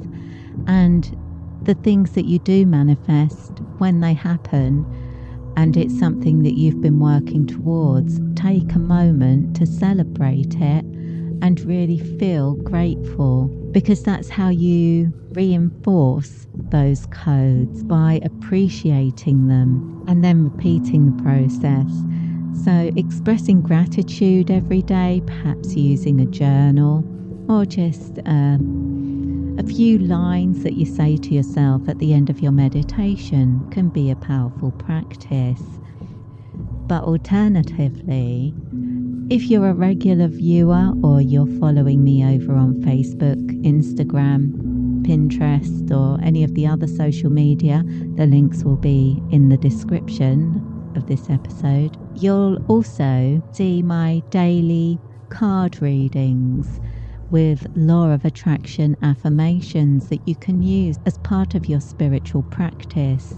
and 0.67 1.30
the 1.63 1.75
things 1.75 2.11
that 2.13 2.25
you 2.25 2.39
do 2.39 2.65
manifest 2.65 3.59
when 3.77 3.99
they 3.99 4.13
happen 4.13 4.85
and 5.57 5.75
it's 5.77 5.97
something 5.99 6.43
that 6.43 6.53
you've 6.53 6.81
been 6.81 6.99
working 6.99 7.45
towards. 7.45 8.19
Take 8.35 8.73
a 8.73 8.79
moment 8.79 9.55
to 9.57 9.65
celebrate 9.65 10.55
it 10.55 10.85
and 11.41 11.59
really 11.61 11.99
feel 12.17 12.55
grateful 12.55 13.47
because 13.71 14.03
that's 14.03 14.29
how 14.29 14.49
you 14.49 15.13
reinforce 15.31 16.47
those 16.69 17.05
codes 17.07 17.83
by 17.83 18.19
appreciating 18.23 19.47
them 19.47 20.03
and 20.07 20.23
then 20.23 20.43
repeating 20.43 21.15
the 21.15 21.23
process. 21.23 21.87
So, 22.63 22.91
expressing 22.95 23.61
gratitude 23.61 24.51
every 24.51 24.81
day, 24.81 25.21
perhaps 25.25 25.75
using 25.75 26.19
a 26.19 26.25
journal 26.25 27.03
or 27.49 27.65
just 27.65 28.19
uh, 28.19 28.57
a 29.61 29.67
few 29.67 29.99
lines 29.99 30.63
that 30.63 30.73
you 30.73 30.87
say 30.87 31.15
to 31.15 31.35
yourself 31.35 31.87
at 31.87 31.99
the 31.99 32.13
end 32.13 32.31
of 32.31 32.39
your 32.39 32.51
meditation, 32.51 33.63
can 33.69 33.89
be 33.89 34.09
a 34.09 34.15
powerful 34.15 34.71
practice. 34.71 35.61
But 36.87 37.03
alternatively, 37.03 38.55
if 39.29 39.43
you're 39.51 39.69
a 39.69 39.75
regular 39.75 40.29
viewer 40.29 40.93
or 41.03 41.21
you're 41.21 41.59
following 41.59 42.03
me 42.03 42.25
over 42.25 42.55
on 42.55 42.73
Facebook, 42.81 43.37
Instagram, 43.63 44.51
Pinterest, 45.03 45.91
or 45.91 46.19
any 46.23 46.43
of 46.43 46.55
the 46.55 46.65
other 46.65 46.87
social 46.87 47.29
media, 47.29 47.83
the 48.15 48.25
links 48.25 48.63
will 48.63 48.77
be 48.77 49.21
in 49.29 49.49
the 49.49 49.57
description 49.57 50.91
of 50.95 51.05
this 51.05 51.29
episode. 51.29 51.95
You'll 52.15 52.65
also 52.65 53.43
see 53.51 53.83
my 53.83 54.23
daily 54.31 54.99
card 55.29 55.83
readings 55.83 56.79
with 57.31 57.65
law 57.75 58.11
of 58.11 58.25
attraction 58.25 58.95
affirmations 59.01 60.09
that 60.09 60.27
you 60.27 60.35
can 60.35 60.61
use 60.61 60.97
as 61.05 61.17
part 61.19 61.55
of 61.55 61.67
your 61.67 61.79
spiritual 61.79 62.43
practice 62.43 63.33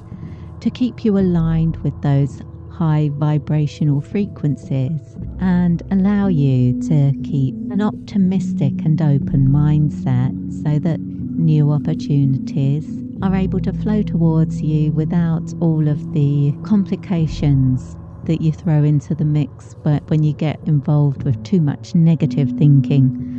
to 0.60 0.72
keep 0.72 1.06
you 1.06 1.18
aligned 1.18 1.78
with 1.78 2.02
those 2.02 2.42
high 2.72 3.10
vibrational 3.14 4.02
frequencies 4.02 5.16
and 5.40 5.84
allow 5.92 6.28
you 6.28 6.82
to 6.82 7.14
keep 7.24 7.54
an 7.72 7.82
optimistic 7.82 8.74
and 8.84 9.02
open 9.02 9.48
mindset 9.48 10.34
so 10.64 10.80
that 10.80 11.00
new 11.00 11.72
opportunities 11.72 13.04
are 13.22 13.36
able 13.36 13.60
to 13.60 13.72
flow 13.74 14.02
towards 14.02 14.62
you 14.62 14.92
without 14.92 15.44
all 15.62 15.88
of 15.88 16.14
the 16.14 16.52
complications 16.64 17.96
that 18.24 18.42
you 18.42 18.52
throw 18.52 18.84
into 18.84 19.14
the 19.14 19.26
mix 19.26 19.76
but 19.84 20.02
when 20.10 20.24
you 20.24 20.34
get 20.34 20.60
involved 20.66 21.24
with 21.24 21.44
too 21.44 21.62
much 21.62 21.94
negative 21.94 22.50
thinking. 22.58 23.33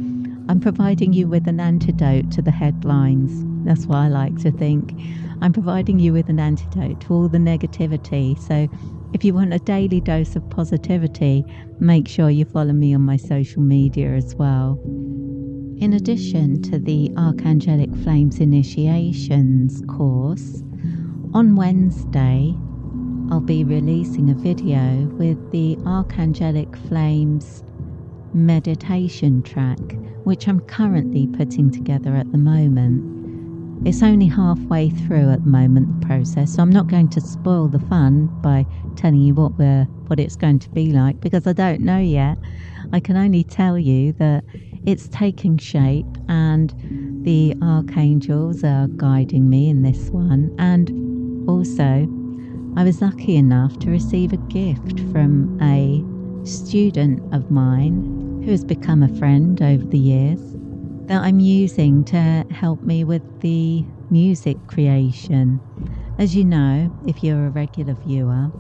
I'm 0.47 0.61
providing 0.61 1.15
you 1.15 1.27
with 1.27 1.49
an 1.49 1.59
antidote 1.59 2.31
to 2.33 2.43
the 2.43 2.51
headlines. 2.51 3.45
That's 3.65 3.87
what 3.87 3.97
I 3.97 4.09
like 4.09 4.37
to 4.41 4.53
think. 4.53 4.93
I'm 5.41 5.55
providing 5.55 5.99
you 5.99 6.13
with 6.13 6.29
an 6.29 6.39
antidote 6.39 7.01
to 7.03 7.15
all 7.15 7.29
the 7.29 7.39
negativity. 7.39 8.39
So 8.39 8.69
if 9.15 9.25
you 9.25 9.33
want 9.33 9.55
a 9.55 9.59
daily 9.59 10.03
dose 10.03 10.37
of 10.37 10.49
positivity, 10.51 11.45
make 11.81 12.09
sure 12.09 12.29
you 12.29 12.45
follow 12.45 12.75
me 12.75 12.95
on 12.95 13.01
my 13.01 13.17
social 13.17 13.63
media 13.63 14.11
as 14.11 14.35
well. 14.35 14.79
In 15.79 15.95
addition 15.95 16.61
to 16.63 16.79
the 16.79 17.09
Archangelic 17.17 18.03
Flames 18.05 18.39
Initiations 18.39 19.83
course, 19.89 20.63
on 21.33 21.57
Wednesday 21.57 22.55
I'll 23.31 23.41
be 23.41 23.65
releasing 23.65 24.31
a 24.31 24.35
video 24.35 25.07
with 25.19 25.51
the 25.51 25.77
Archangelic 25.87 26.77
Flames 26.89 27.65
meditation 28.35 29.43
track, 29.43 29.79
which 30.25 30.49
I'm 30.49 30.61
currently 30.61 31.27
putting 31.29 31.71
together 31.71 32.15
at 32.17 32.31
the 32.33 32.39
moment. 32.39 33.87
It's 33.87 34.03
only 34.03 34.27
halfway 34.27 34.91
through 34.91 35.31
at 35.31 35.45
the 35.45 35.51
moment, 35.51 36.01
the 36.01 36.07
process, 36.07 36.55
so 36.55 36.63
I'm 36.63 36.71
not 36.71 36.89
going 36.89 37.09
to 37.11 37.21
spoil 37.21 37.69
the 37.69 37.79
fun 37.79 38.27
by 38.41 38.67
telling 38.97 39.21
you 39.21 39.35
what 39.35 39.59
we're, 39.59 39.85
what 40.07 40.19
it's 40.19 40.37
going 40.37 40.59
to 40.61 40.71
be 40.71 40.93
like 40.93 41.21
because 41.21 41.47
I 41.47 41.53
don't 41.53 41.81
know 41.81 41.99
yet. 41.99 42.39
I 42.93 43.01
can 43.01 43.17
only 43.17 43.45
tell 43.45 43.79
you 43.79 44.13
that 44.15 44.45
it's 44.87 45.09
taking 45.09 45.59
shape 45.59 46.07
and 46.29 46.73
the 47.25 47.55
archangels 47.63 48.65
are 48.65 48.89
guiding 48.89 49.49
me 49.49 49.69
in 49.69 49.83
this 49.83 50.11
one. 50.11 50.55
And 50.59 51.49
also, 51.49 52.09
I 52.77 52.85
was 52.85 53.01
lucky 53.01 53.37
enough 53.37 53.79
to 53.81 53.91
receive 53.91 54.33
a 54.33 54.37
gift 54.37 55.01
from 55.13 55.59
a 55.63 56.05
student 56.47 57.23
of 57.35 57.51
mine 57.51 58.24
who 58.45 58.51
has 58.51 58.63
become 58.63 59.03
a 59.03 59.09
friend 59.17 59.63
over 59.63 59.85
the 59.87 59.99
years 59.99 60.41
that 61.07 61.23
I'm 61.23 61.41
using 61.41 62.05
to 62.05 62.45
help 62.51 62.83
me 62.83 63.03
with 63.03 63.41
the 63.41 63.83
music 64.11 64.59
creation. 64.67 65.61
As 66.19 66.37
you 66.37 66.45
know, 66.45 66.95
if 67.07 67.25
you're 67.25 67.47
a 67.47 67.51
regular 67.51 67.95
viewer, 67.95 68.51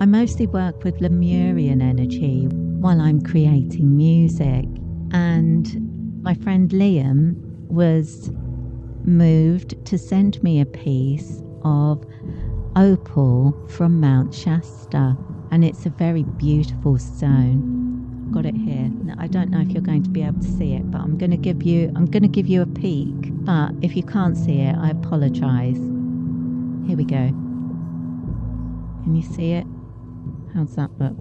I 0.00 0.06
mostly 0.06 0.48
work 0.48 0.82
with 0.82 1.00
Lemurian 1.00 1.80
energy 1.80 2.46
while 2.46 3.00
I'm 3.00 3.22
creating 3.22 3.96
music. 3.96 4.64
And 5.12 6.22
my 6.24 6.34
friend 6.34 6.68
Liam 6.70 7.36
was 7.68 8.32
moved 9.04 9.86
to 9.86 9.98
send 9.98 10.42
me 10.42 10.60
a 10.60 10.66
piece 10.66 11.44
of 11.62 12.04
opal 12.74 13.54
from 13.68 14.00
Mount 14.00 14.34
Shasta. 14.34 15.16
And 15.52 15.64
it's 15.64 15.86
a 15.86 15.90
very 15.90 16.24
beautiful 16.24 16.98
stone. 16.98 17.79
Got 18.32 18.46
it 18.46 18.54
here. 18.54 18.88
Now, 19.02 19.14
I 19.18 19.26
don't 19.26 19.50
know 19.50 19.60
if 19.60 19.70
you're 19.70 19.82
going 19.82 20.04
to 20.04 20.10
be 20.10 20.22
able 20.22 20.40
to 20.40 20.48
see 20.48 20.74
it, 20.74 20.88
but 20.90 21.00
I'm 21.00 21.18
going 21.18 21.32
to 21.32 21.36
give 21.36 21.64
you 21.64 21.92
I'm 21.96 22.06
going 22.06 22.22
to 22.22 22.28
give 22.28 22.46
you 22.46 22.62
a 22.62 22.66
peek. 22.66 23.14
But 23.44 23.72
if 23.82 23.96
you 23.96 24.02
can't 24.02 24.36
see 24.36 24.60
it, 24.60 24.76
I 24.76 24.90
apologize. 24.90 25.78
Here 26.86 26.96
we 26.96 27.04
go. 27.04 27.28
Can 29.02 29.16
you 29.16 29.22
see 29.22 29.52
it? 29.52 29.66
How's 30.54 30.76
that 30.76 30.90
look? 30.98 31.16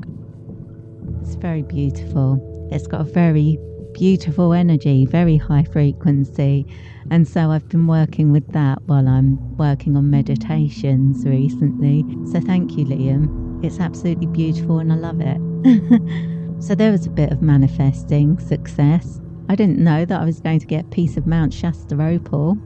It's 1.22 1.36
very 1.36 1.63
beautiful. 1.63 2.70
It's 2.72 2.86
got 2.86 3.01
a 3.01 3.06
very 3.06 3.58
beautiful 3.94 4.54
energy, 4.54 5.06
very 5.06 5.38
high 5.38 5.63
frequency. 5.63 6.66
And 7.12 7.28
so 7.28 7.51
I've 7.51 7.68
been 7.70 7.88
working 7.88 8.32
with 8.32 8.48
that 8.54 8.82
while 8.84 9.08
I'm 9.08 9.58
working 9.58 9.98
on 9.98 10.10
meditations 10.10 11.26
recently. 11.26 12.06
So 12.32 12.39
thank 12.39 12.78
you, 12.78 12.86
Liam. 12.86 13.63
It's 13.63 13.80
absolutely 13.80 14.28
beautiful 14.28 14.80
and 14.80 14.93
I 14.93 14.95
love 14.95 15.22
it. 15.22 16.30
so 16.60 16.76
there 16.76 16.91
was 16.91 17.06
a 17.06 17.10
bit 17.10 17.32
of 17.32 17.41
manifesting 17.41 18.39
success. 18.39 19.19
I 19.48 19.56
didn't 19.56 19.80
know 19.80 20.06
that 20.06 20.22
I 20.22 20.26
was 20.26 20.39
going 20.39 20.60
to 20.60 20.67
get 20.67 20.86
a 20.86 20.89
piece 20.89 21.17
of 21.17 21.26
Mount 21.26 21.54
Shasta 21.54 22.00
opal. 22.02 22.58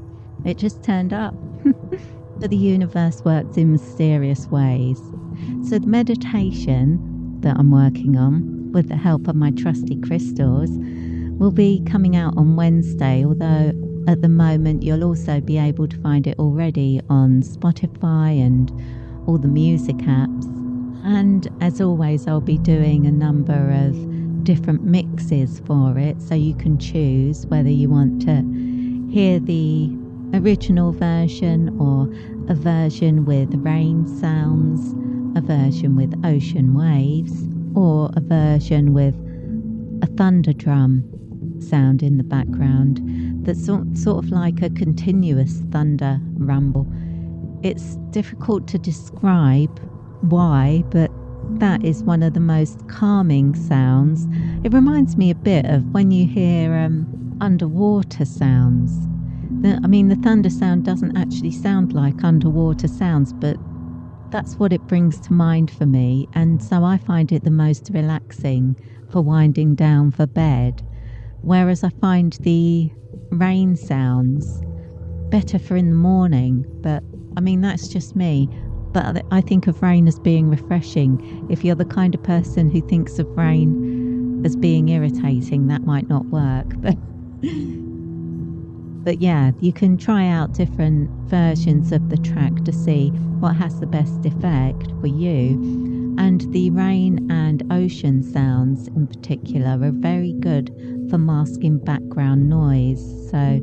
It 0.45 0.57
just 0.57 0.83
turned 0.83 1.13
up. 1.13 1.33
but 2.39 2.49
the 2.49 2.57
universe 2.57 3.23
works 3.23 3.55
in 3.55 3.71
mysterious 3.71 4.47
ways. 4.47 4.97
So, 5.69 5.79
the 5.79 5.87
meditation 5.87 7.39
that 7.41 7.57
I'm 7.57 7.71
working 7.71 8.17
on 8.17 8.71
with 8.71 8.89
the 8.89 8.97
help 8.97 9.27
of 9.27 9.35
my 9.35 9.51
trusty 9.51 9.95
crystals 10.01 10.69
will 11.39 11.51
be 11.51 11.83
coming 11.85 12.15
out 12.15 12.35
on 12.37 12.55
Wednesday, 12.55 13.23
although 13.23 13.71
at 14.07 14.21
the 14.21 14.29
moment 14.29 14.83
you'll 14.83 15.03
also 15.03 15.39
be 15.39 15.57
able 15.57 15.87
to 15.87 15.97
find 16.01 16.27
it 16.27 16.37
already 16.39 16.99
on 17.09 17.41
Spotify 17.41 18.45
and 18.45 18.71
all 19.27 19.37
the 19.37 19.47
music 19.47 19.97
apps. 19.97 20.62
And 21.03 21.47
as 21.61 21.81
always, 21.81 22.27
I'll 22.27 22.41
be 22.41 22.57
doing 22.57 23.05
a 23.05 23.11
number 23.11 23.71
of 23.71 24.43
different 24.43 24.83
mixes 24.83 25.61
for 25.65 25.97
it, 25.97 26.21
so 26.21 26.35
you 26.35 26.53
can 26.55 26.77
choose 26.77 27.45
whether 27.47 27.69
you 27.69 27.89
want 27.89 28.21
to 28.23 28.41
hear 29.11 29.39
the 29.39 29.89
original 30.33 30.91
version 30.91 31.77
or 31.79 32.09
a 32.51 32.55
version 32.55 33.25
with 33.25 33.53
rain 33.55 34.07
sounds 34.19 34.93
a 35.37 35.41
version 35.41 35.95
with 35.95 36.13
ocean 36.25 36.73
waves, 36.73 37.43
or 37.75 38.11
a 38.15 38.19
version 38.21 38.93
with 38.93 39.15
a 40.03 40.07
thunder 40.15 40.53
drum 40.53 41.03
sound 41.59 42.03
in 42.03 42.17
the 42.17 42.23
background 42.23 43.01
that's 43.45 43.65
sort, 43.65 43.85
of 44.05 44.29
like 44.29 44.61
a 44.61 44.69
continuous 44.71 45.61
thunder 45.71 46.19
rumble. 46.35 46.87
It's 47.63 47.95
difficult 48.11 48.67
to 48.69 48.77
describe 48.77 49.79
why, 50.23 50.83
but 50.89 51.11
that 51.59 51.83
is 51.83 52.03
one 52.03 52.23
of 52.23 52.33
the 52.33 52.39
most 52.39 52.87
calming 52.87 53.55
sounds. 53.55 54.27
It 54.65 54.73
reminds 54.73 55.17
me 55.17 55.29
a 55.29 55.35
bit 55.35 55.65
of 55.65 55.85
when 55.93 56.11
you 56.11 56.25
hear 56.25 56.73
um, 56.73 57.37
underwater 57.41 58.25
sounds. 58.25 58.91
The, 59.61 59.79
I 59.83 59.87
mean, 59.87 60.09
the 60.09 60.15
thunder 60.15 60.49
sound 60.49 60.85
doesn't 60.85 61.17
actually 61.17 61.51
sound 61.51 61.93
like 61.93 62.23
underwater 62.23 62.87
sounds, 62.87 63.33
but 63.33 63.57
that's 64.31 64.55
what 64.55 64.73
it 64.73 64.87
brings 64.87 65.19
to 65.21 65.33
mind 65.33 65.69
for 65.71 65.85
me. 65.85 66.27
And 66.33 66.61
so 66.61 66.83
I 66.83 66.97
find 66.97 67.31
it 67.31 67.43
the 67.43 67.51
most 67.51 67.91
relaxing 67.93 68.75
for 69.11 69.21
winding 69.21 69.75
down 69.75 70.11
for 70.11 70.25
bed. 70.25 70.81
Whereas 71.41 71.83
I 71.83 71.89
find 71.89 72.33
the 72.41 72.89
rain 73.29 73.75
sounds 73.75 74.61
better 75.29 75.59
for 75.59 75.75
in 75.75 75.89
the 75.89 75.95
morning. 75.95 76.65
But 76.81 77.03
I 77.37 77.41
mean, 77.41 77.61
that's 77.61 77.87
just 77.87 78.15
me. 78.15 78.49
But 78.93 79.25
I 79.31 79.41
think 79.41 79.67
of 79.67 79.81
rain 79.81 80.07
as 80.07 80.19
being 80.19 80.49
refreshing. 80.49 81.47
If 81.49 81.63
you're 81.63 81.75
the 81.75 81.85
kind 81.85 82.13
of 82.13 82.23
person 82.23 82.69
who 82.69 82.81
thinks 82.87 83.19
of 83.19 83.27
rain 83.35 84.43
as 84.45 84.55
being 84.55 84.89
irritating, 84.89 85.67
that 85.67 85.83
might 85.83 86.07
not 86.09 86.25
work. 86.27 86.67
But 86.81 86.97
but 89.03 89.19
yeah, 89.19 89.51
you 89.59 89.73
can 89.73 89.97
try 89.97 90.27
out 90.27 90.53
different 90.53 91.09
versions 91.29 91.91
of 91.91 92.09
the 92.09 92.17
track 92.17 92.63
to 92.63 92.71
see 92.71 93.09
what 93.39 93.55
has 93.57 93.79
the 93.79 93.85
best 93.85 94.25
effect 94.25 94.87
for 95.01 95.07
you. 95.07 96.15
And 96.17 96.41
the 96.53 96.69
rain 96.69 97.29
and 97.29 97.63
ocean 97.71 98.23
sounds 98.23 98.87
in 98.87 99.07
particular 99.07 99.71
are 99.71 99.91
very 99.91 100.33
good 100.33 100.69
for 101.09 101.17
masking 101.17 101.79
background 101.79 102.49
noise. 102.49 103.01
So 103.29 103.61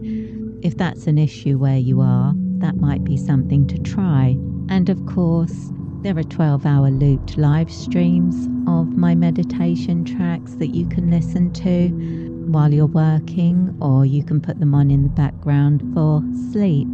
if 0.63 0.77
that's 0.77 1.07
an 1.07 1.17
issue 1.17 1.57
where 1.57 1.79
you 1.79 2.03
are, 2.03 2.35
that 2.59 2.77
might 2.77 3.05
be 3.05 3.17
something 3.17 3.67
to 3.69 3.79
try. 3.79 4.37
And 4.71 4.89
of 4.89 5.05
course, 5.05 5.73
there 6.03 6.17
are 6.17 6.23
12 6.23 6.65
hour 6.65 6.91
looped 6.91 7.37
live 7.37 7.71
streams 7.73 8.47
of 8.69 8.97
my 8.97 9.17
meditation 9.17 10.05
tracks 10.05 10.55
that 10.55 10.69
you 10.69 10.89
can 10.89 11.11
listen 11.11 11.53
to 11.55 11.89
while 12.53 12.73
you're 12.73 12.87
working, 12.87 13.77
or 13.81 14.07
you 14.07 14.23
can 14.23 14.41
put 14.41 14.61
them 14.61 14.73
on 14.73 14.91
in 14.91 15.03
the 15.03 15.09
background 15.09 15.83
for 15.93 16.23
sleep, 16.53 16.87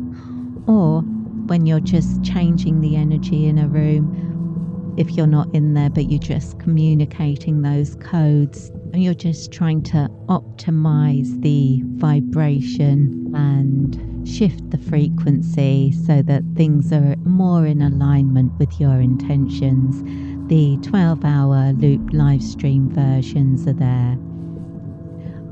or 0.67 1.03
when 1.47 1.67
you're 1.67 1.79
just 1.79 2.25
changing 2.25 2.81
the 2.81 2.97
energy 2.97 3.47
in 3.47 3.59
a 3.59 3.69
room. 3.69 4.95
If 4.97 5.11
you're 5.11 5.27
not 5.27 5.55
in 5.55 5.75
there, 5.75 5.91
but 5.91 6.11
you're 6.11 6.19
just 6.19 6.59
communicating 6.59 7.61
those 7.61 7.95
codes 7.97 8.71
and 8.95 9.05
you're 9.05 9.13
just 9.13 9.53
trying 9.53 9.83
to 9.85 10.09
optimize 10.29 11.43
the 11.43 11.83
vibration 11.97 13.31
and 13.37 14.16
shift 14.27 14.71
the 14.71 14.79
frequency 14.79 15.93
so 15.93 16.21
that 16.23 16.43
things 16.57 16.93
are 16.93 17.17
more 17.25 17.65
in 17.65 17.81
alignment 17.81 18.53
with 18.59 18.81
your 18.81 19.01
intentions. 19.01 20.03
The 20.49 20.77
12 20.89 21.25
hour 21.25 21.73
loop 21.73 22.11
live 22.13 22.43
stream 22.43 22.91
versions 22.91 23.67
are 23.67 23.73
there. 23.73 24.19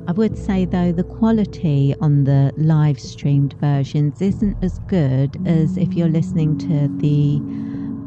I 0.07 0.13
would 0.13 0.37
say 0.37 0.65
though 0.65 0.93
the 0.93 1.05
quality 1.05 1.95
on 2.01 2.25
the 2.25 2.53
live 2.57 3.01
streamed 3.01 3.55
versions 3.55 4.21
isn't 4.21 4.63
as 4.63 4.79
good 4.81 5.41
as 5.47 5.77
if 5.77 5.95
you're 5.95 6.09
listening 6.09 6.59
to 6.59 6.89
the 6.99 7.41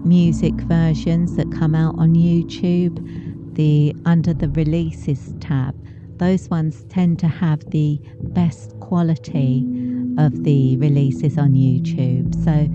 music 0.07 0.53
versions 0.53 1.35
that 1.37 1.51
come 1.51 1.73
out 1.73 1.97
on 1.97 2.13
YouTube, 2.13 3.55
the 3.55 3.95
under 4.05 4.33
the 4.33 4.49
releases 4.49 5.33
tab, 5.39 5.75
those 6.17 6.49
ones 6.49 6.83
tend 6.89 7.19
to 7.19 7.27
have 7.27 7.67
the 7.71 7.99
best 8.21 8.79
quality 8.79 9.65
of 10.17 10.43
the 10.43 10.77
releases 10.77 11.37
on 11.37 11.53
YouTube. 11.53 12.33
So 12.43 12.67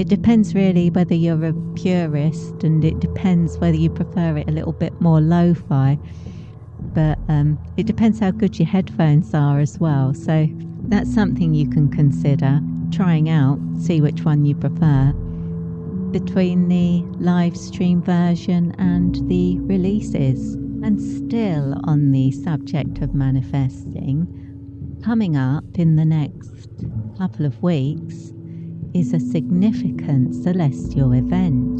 it 0.00 0.08
depends 0.08 0.54
really 0.54 0.90
whether 0.90 1.14
you're 1.14 1.44
a 1.46 1.54
purist 1.74 2.62
and 2.62 2.84
it 2.84 3.00
depends 3.00 3.58
whether 3.58 3.76
you 3.76 3.90
prefer 3.90 4.36
it 4.36 4.48
a 4.48 4.52
little 4.52 4.72
bit 4.72 5.00
more 5.00 5.20
lo 5.20 5.54
fi. 5.54 5.98
But 6.92 7.18
um, 7.28 7.58
it 7.76 7.86
depends 7.86 8.20
how 8.20 8.30
good 8.30 8.58
your 8.58 8.68
headphones 8.68 9.32
are 9.34 9.58
as 9.58 9.78
well. 9.78 10.14
So 10.14 10.48
that's 10.88 11.12
something 11.12 11.54
you 11.54 11.68
can 11.68 11.90
consider 11.90 12.60
trying 12.90 13.28
out, 13.28 13.58
see 13.80 14.00
which 14.00 14.22
one 14.22 14.44
you 14.44 14.54
prefer 14.54 15.12
between 16.12 16.68
the 16.68 17.02
live 17.22 17.56
stream 17.56 18.00
version 18.00 18.74
and 18.78 19.16
the 19.28 19.58
releases. 19.60 20.54
And 20.82 21.00
still 21.00 21.80
on 21.84 22.12
the 22.12 22.30
subject 22.30 22.98
of 22.98 23.12
manifesting, 23.12 24.45
coming 25.02 25.36
up 25.36 25.64
in 25.78 25.96
the 25.96 26.04
next 26.04 26.68
couple 27.18 27.46
of 27.46 27.62
weeks 27.62 28.32
is 28.94 29.12
a 29.12 29.20
significant 29.20 30.34
celestial 30.34 31.12
event. 31.12 31.78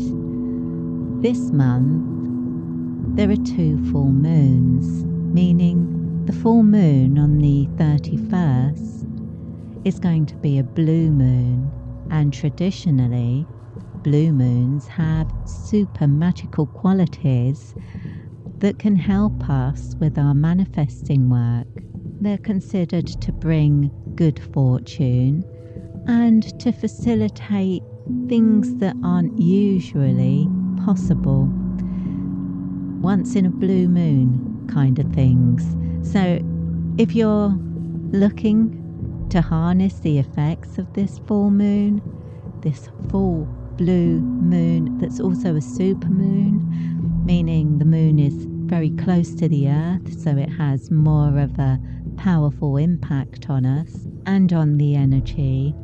This 1.23 1.51
month, 1.51 3.17
there 3.17 3.31
are 3.31 3.37
two 3.37 3.83
full 3.91 4.11
moons, 4.11 5.05
meaning 5.35 6.25
the 6.27 6.33
full 6.33 6.63
moon 6.63 7.19
on 7.19 7.39
the 7.39 7.67
31st 7.77 9.87
is 9.87 9.99
going 9.99 10.27
to 10.27 10.35
be 10.37 10.59
a 10.59 10.65
blue 10.65 11.11
moon, 11.11 11.71
and 12.11 12.33
traditionally, 12.33 13.47
blue 14.03 14.33
moons 14.33 14.87
have 14.89 15.31
super 15.45 16.07
magical 16.07 16.67
qualities 16.67 17.75
that 18.59 18.79
can 18.79 18.97
help 18.97 19.49
us 19.49 19.95
with 20.01 20.19
our 20.19 20.35
manifesting 20.35 21.31
work. 21.31 21.67
They're 22.21 22.39
considered 22.39 23.07
to 23.07 23.33
bring 23.33 23.91
good 24.15 24.41
fortune 24.53 25.45
and 26.07 26.59
to 26.61 26.73
facilitate 26.73 27.83
things 28.29 28.75
that 28.77 28.97
aren't 29.05 29.39
usually 29.39 30.49
possible. 30.85 31.49
Once 33.01 33.37
in 33.37 33.47
a 33.47 33.51
blue 33.51 33.89
moon 33.89 34.67
kind 34.73 34.99
of 34.99 35.13
things. 35.13 35.65
So 36.11 36.41
if 36.99 37.15
you're 37.15 37.55
looking 38.13 39.27
to 39.31 39.41
harness 39.41 40.01
the 40.01 40.19
effects 40.19 40.79
of 40.79 40.93
this 40.95 41.19
full 41.27 41.51
moon, 41.51 42.01
this 42.63 42.89
full 43.11 43.45
blue 43.77 44.21
moon 44.21 44.97
that's 44.99 45.21
also 45.21 45.57
a 45.57 45.61
super 45.61 46.09
moon, 46.09 47.23
meaning 47.27 47.79
the 47.79 47.85
moon 47.85 48.19
is 48.19 48.47
very 48.67 48.91
close 48.91 49.35
to 49.35 49.49
the 49.49 49.69
earth, 49.69 50.21
so 50.21 50.31
it 50.31 50.49
has 50.49 50.91
more 50.91 51.39
of 51.39 51.59
a 51.59 51.79
powerful 52.17 52.77
impact 52.77 53.49
on 53.51 53.65
us 53.65 54.07
and 54.27 54.53
on 54.53 54.79
the 54.79 54.95
energy, 54.95 55.75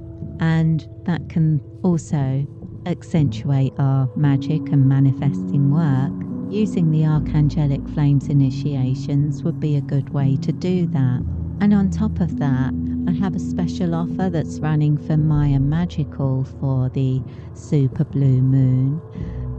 and 0.40 0.88
that 1.04 1.28
can 1.28 1.60
also 1.82 2.46
accentuate 2.86 3.72
our 3.78 4.08
magic 4.16 4.60
and 4.68 4.88
manifesting 4.88 5.70
work. 5.70 6.12
Using 6.52 6.90
the 6.90 7.02
Archangelic 7.02 7.94
Flames 7.94 8.28
initiations 8.28 9.42
would 9.42 9.60
be 9.60 9.76
a 9.76 9.80
good 9.80 10.10
way 10.10 10.36
to 10.42 10.52
do 10.52 10.86
that. 10.88 11.24
And 11.60 11.72
on 11.72 11.90
top 11.90 12.20
of 12.20 12.38
that, 12.40 12.72
I 13.08 13.12
have 13.12 13.34
a 13.34 13.38
special 13.38 13.94
offer 13.94 14.28
that's 14.28 14.58
running 14.58 14.98
for 14.98 15.16
Maya 15.16 15.58
Magickal 15.58 16.46
for 16.60 16.88
the 16.90 17.22
Super 17.54 18.04
Blue 18.04 18.42
Moon, 18.42 19.00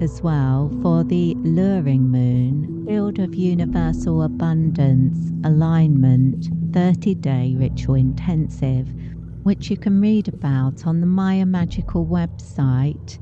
as 0.01 0.21
well 0.21 0.69
for 0.81 1.03
the 1.03 1.33
Luring 1.37 2.09
Moon, 2.09 2.85
Field 2.85 3.19
of 3.19 3.33
Universal 3.33 4.23
Abundance 4.23 5.31
Alignment 5.45 6.49
30 6.73 7.13
Day 7.15 7.55
Ritual 7.55 7.95
Intensive, 7.95 8.91
which 9.43 9.69
you 9.69 9.77
can 9.77 10.01
read 10.01 10.27
about 10.27 10.87
on 10.87 11.01
the 11.01 11.05
Maya 11.05 11.45
Magickal 11.45 12.07
website. 12.07 13.19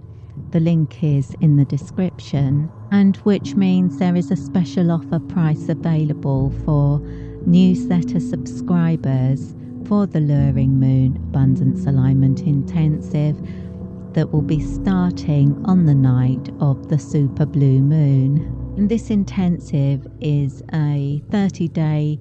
The 0.51 0.61
link 0.61 1.03
is 1.03 1.35
in 1.41 1.57
the 1.57 1.65
description, 1.65 2.71
and 2.91 3.17
which 3.17 3.55
means 3.55 3.97
there 3.97 4.15
is 4.15 4.31
a 4.31 4.37
special 4.37 4.89
offer 4.89 5.19
price 5.19 5.67
available 5.67 6.51
for 6.63 6.99
newsletter 7.45 8.21
subscribers 8.21 9.53
for 9.85 10.07
the 10.07 10.21
Luring 10.21 10.79
Moon 10.79 11.17
Abundance 11.17 11.85
Alignment 11.85 12.43
Intensive 12.43 13.35
that 14.13 14.31
will 14.31 14.41
be 14.41 14.61
starting 14.61 15.61
on 15.65 15.85
the 15.85 15.95
night 15.95 16.49
of 16.61 16.87
the 16.87 16.99
super 16.99 17.45
blue 17.45 17.81
moon. 17.81 18.37
And 18.77 18.87
this 18.87 19.09
intensive 19.09 20.07
is 20.21 20.63
a 20.73 21.21
30 21.31 21.67
day 21.67 22.19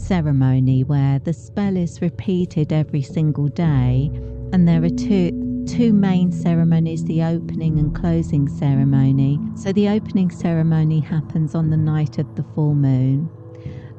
ceremony 0.00 0.82
where 0.82 1.18
the 1.18 1.32
spell 1.32 1.76
is 1.76 2.00
repeated 2.00 2.72
every 2.72 3.02
single 3.02 3.48
day, 3.48 4.10
and 4.52 4.66
there 4.66 4.82
are 4.82 4.88
two 4.88 5.64
two 5.66 5.92
main 5.92 6.32
ceremonies 6.32 7.04
the 7.04 7.22
opening 7.22 7.78
and 7.78 7.94
closing 7.94 8.48
ceremony. 8.48 9.38
So, 9.54 9.72
the 9.72 9.88
opening 9.88 10.30
ceremony 10.30 11.00
happens 11.00 11.54
on 11.54 11.70
the 11.70 11.76
night 11.76 12.18
of 12.18 12.34
the 12.34 12.44
full 12.54 12.74
moon, 12.74 13.28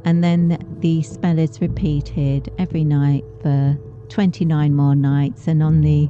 and 0.03 0.23
then 0.23 0.57
the 0.79 1.01
spell 1.03 1.39
is 1.39 1.61
repeated 1.61 2.51
every 2.57 2.83
night 2.83 3.23
for 3.41 3.77
29 4.09 4.75
more 4.75 4.95
nights. 4.95 5.47
And 5.47 5.63
on 5.63 5.81
the 5.81 6.09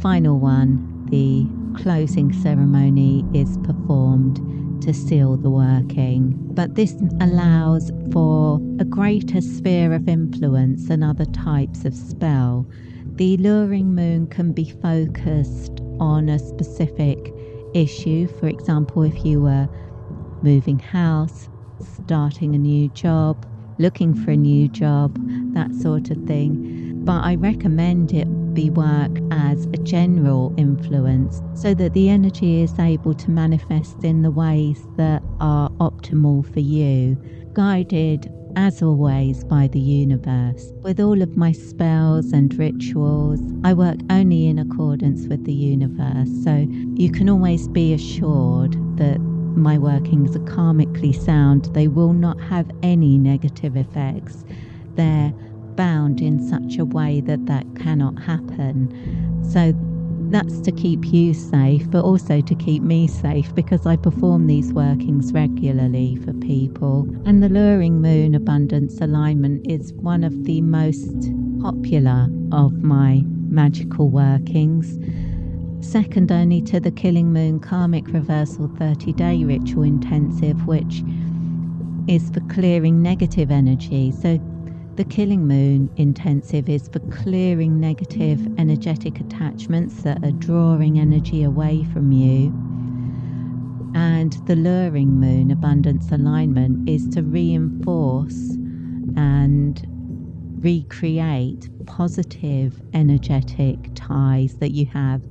final 0.00 0.38
one, 0.38 1.06
the 1.10 1.46
closing 1.82 2.32
ceremony 2.32 3.24
is 3.34 3.58
performed 3.58 4.38
to 4.82 4.92
seal 4.92 5.36
the 5.36 5.50
working. 5.50 6.34
But 6.54 6.74
this 6.74 6.94
allows 7.20 7.90
for 8.12 8.60
a 8.78 8.84
greater 8.84 9.40
sphere 9.40 9.92
of 9.92 10.08
influence 10.08 10.88
than 10.88 11.02
other 11.02 11.26
types 11.26 11.84
of 11.84 11.94
spell. 11.94 12.66
The 13.16 13.36
luring 13.36 13.94
moon 13.94 14.26
can 14.26 14.52
be 14.52 14.70
focused 14.70 15.80
on 16.00 16.28
a 16.28 16.38
specific 16.38 17.32
issue. 17.74 18.26
For 18.38 18.48
example, 18.48 19.02
if 19.02 19.24
you 19.24 19.42
were 19.42 19.68
moving 20.42 20.78
house, 20.78 21.48
starting 21.82 22.54
a 22.54 22.58
new 22.58 22.88
job, 22.88 23.46
looking 23.78 24.14
for 24.14 24.30
a 24.30 24.36
new 24.36 24.68
job, 24.68 25.16
that 25.54 25.74
sort 25.74 26.10
of 26.10 26.16
thing. 26.24 27.04
But 27.04 27.24
I 27.24 27.34
recommend 27.36 28.12
it 28.12 28.28
be 28.54 28.70
work 28.70 29.10
as 29.30 29.66
a 29.66 29.78
general 29.78 30.54
influence 30.56 31.40
so 31.54 31.74
that 31.74 31.94
the 31.94 32.08
energy 32.08 32.62
is 32.62 32.78
able 32.78 33.14
to 33.14 33.30
manifest 33.30 34.04
in 34.04 34.22
the 34.22 34.30
ways 34.30 34.86
that 34.96 35.22
are 35.40 35.70
optimal 35.80 36.50
for 36.52 36.60
you, 36.60 37.16
guided 37.52 38.32
as 38.56 38.82
always 38.82 39.44
by 39.44 39.68
the 39.68 39.80
universe. 39.80 40.72
With 40.82 41.00
all 41.00 41.22
of 41.22 41.36
my 41.36 41.52
spells 41.52 42.32
and 42.32 42.52
rituals, 42.54 43.40
I 43.64 43.72
work 43.74 43.98
only 44.10 44.48
in 44.48 44.58
accordance 44.58 45.26
with 45.26 45.44
the 45.44 45.52
universe, 45.52 46.28
so 46.42 46.66
you 46.94 47.10
can 47.10 47.28
always 47.28 47.68
be 47.68 47.94
assured 47.94 48.72
that 48.96 49.20
my 49.56 49.78
workings 49.78 50.34
are 50.36 50.40
karmically 50.40 51.14
sound, 51.14 51.66
they 51.74 51.88
will 51.88 52.12
not 52.12 52.40
have 52.40 52.70
any 52.82 53.18
negative 53.18 53.76
effects. 53.76 54.44
They're 54.94 55.32
bound 55.76 56.20
in 56.20 56.40
such 56.48 56.78
a 56.78 56.84
way 56.84 57.20
that 57.22 57.46
that 57.46 57.64
cannot 57.76 58.20
happen. 58.22 58.88
So 59.50 59.72
that's 60.30 60.60
to 60.60 60.72
keep 60.72 61.06
you 61.06 61.34
safe, 61.34 61.90
but 61.90 62.04
also 62.04 62.40
to 62.40 62.54
keep 62.54 62.82
me 62.82 63.08
safe 63.08 63.54
because 63.54 63.86
I 63.86 63.96
perform 63.96 64.46
these 64.46 64.72
workings 64.72 65.32
regularly 65.32 66.16
for 66.16 66.32
people. 66.34 67.08
And 67.24 67.42
the 67.42 67.48
Luring 67.48 68.00
Moon 68.00 68.34
Abundance 68.34 69.00
Alignment 69.00 69.68
is 69.68 69.92
one 69.94 70.22
of 70.22 70.44
the 70.44 70.60
most 70.60 71.32
popular 71.60 72.28
of 72.52 72.82
my 72.82 73.22
magical 73.48 74.08
workings 74.08 74.98
second 75.82 76.30
only 76.30 76.60
to 76.62 76.78
the 76.78 76.90
Killing 76.90 77.32
Moon 77.32 77.58
Karmic 77.58 78.06
Reversal 78.08 78.68
30 78.78 79.12
Day 79.14 79.44
Ritual 79.44 79.82
Intensive, 79.82 80.66
which 80.66 81.02
is 82.06 82.30
for 82.30 82.40
clearing 82.52 83.02
negative 83.02 83.50
energy. 83.50 84.12
So, 84.12 84.38
the 85.00 85.04
Killing 85.06 85.48
Moon 85.48 85.88
Intensive 85.96 86.68
is 86.68 86.86
for 86.88 86.98
clearing 87.08 87.80
negative 87.80 88.38
energetic 88.58 89.18
attachments 89.18 90.02
that 90.02 90.22
are 90.22 90.30
drawing 90.32 90.98
energy 91.00 91.42
away 91.42 91.84
from 91.84 92.12
you. 92.12 92.48
And 93.94 94.34
the 94.46 94.56
Luring 94.56 95.08
Moon 95.18 95.50
Abundance 95.50 96.12
Alignment 96.12 96.86
is 96.86 97.08
to 97.14 97.22
reinforce 97.22 98.58
and 99.16 99.82
recreate 100.62 101.70
positive 101.86 102.78
energetic 102.92 103.78
ties 103.94 104.56
that 104.56 104.72
you 104.72 104.84
have 104.84 105.22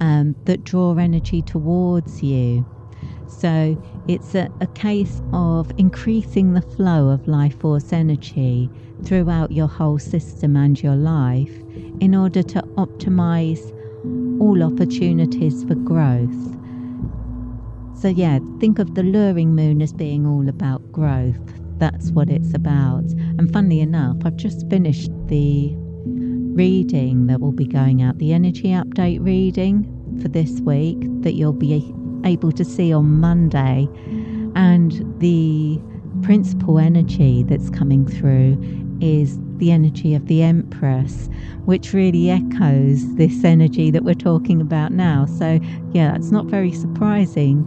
um, 0.00 0.34
that 0.46 0.64
draw 0.64 0.96
energy 0.96 1.42
towards 1.42 2.22
you. 2.22 2.64
So 3.28 3.76
it's 4.08 4.34
a, 4.34 4.48
a 4.62 4.66
case 4.68 5.20
of 5.34 5.70
increasing 5.76 6.54
the 6.54 6.62
flow 6.62 7.10
of 7.10 7.28
life 7.28 7.60
force 7.60 7.92
energy 7.92 8.70
throughout 9.04 9.52
your 9.52 9.68
whole 9.68 9.98
system 9.98 10.56
and 10.56 10.82
your 10.82 10.96
life 10.96 11.52
in 12.00 12.14
order 12.14 12.42
to 12.42 12.62
optimize 12.76 13.72
all 14.40 14.62
opportunities 14.62 15.64
for 15.64 15.74
growth 15.74 16.54
So, 17.94 18.08
yeah, 18.08 18.38
think 18.60 18.78
of 18.78 18.94
the 18.94 19.02
luring 19.02 19.54
moon 19.54 19.82
as 19.82 19.92
being 19.92 20.26
all 20.26 20.48
about 20.48 20.92
growth. 20.92 21.40
That's 21.78 22.10
what 22.12 22.30
it's 22.30 22.54
about. 22.54 23.04
And 23.38 23.52
funnily 23.52 23.80
enough, 23.80 24.18
I've 24.24 24.36
just 24.36 24.68
finished 24.70 25.10
the 25.28 25.74
reading 26.54 27.26
that 27.28 27.40
will 27.40 27.52
be 27.52 27.66
going 27.66 28.02
out, 28.02 28.18
the 28.18 28.32
energy 28.32 28.68
update 28.68 29.24
reading 29.24 29.86
for 30.22 30.28
this 30.28 30.60
week 30.62 30.98
that 31.22 31.34
you'll 31.34 31.52
be 31.54 31.92
able 32.24 32.52
to 32.52 32.64
see 32.64 32.92
on 32.92 33.06
Monday. 33.20 33.88
And 34.56 34.92
the 35.20 35.80
principal 36.22 36.78
energy 36.78 37.42
that's 37.44 37.70
coming 37.70 38.06
through 38.06 38.56
is 39.00 39.38
the 39.58 39.70
energy 39.72 40.14
of 40.14 40.26
the 40.26 40.42
Empress, 40.42 41.28
which 41.64 41.92
really 41.92 42.30
echoes 42.30 43.14
this 43.16 43.44
energy 43.44 43.90
that 43.90 44.04
we're 44.04 44.14
talking 44.14 44.60
about 44.60 44.92
now. 44.92 45.26
So, 45.26 45.58
yeah, 45.92 46.12
that's 46.12 46.30
not 46.30 46.46
very 46.46 46.72
surprising, 46.72 47.64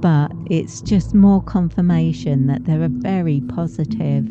but 0.00 0.32
it's 0.46 0.80
just 0.80 1.14
more 1.14 1.42
confirmation 1.42 2.46
that 2.46 2.64
there 2.64 2.82
are 2.82 2.88
very 2.88 3.40
positive 3.48 4.30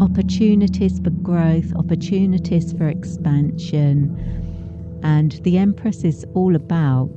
opportunities 0.00 0.98
for 1.00 1.10
growth, 1.10 1.72
opportunities 1.76 2.72
for 2.72 2.88
expansion. 2.88 4.16
And 5.02 5.32
the 5.44 5.58
Empress 5.58 6.04
is 6.04 6.24
all 6.34 6.56
about 6.56 7.10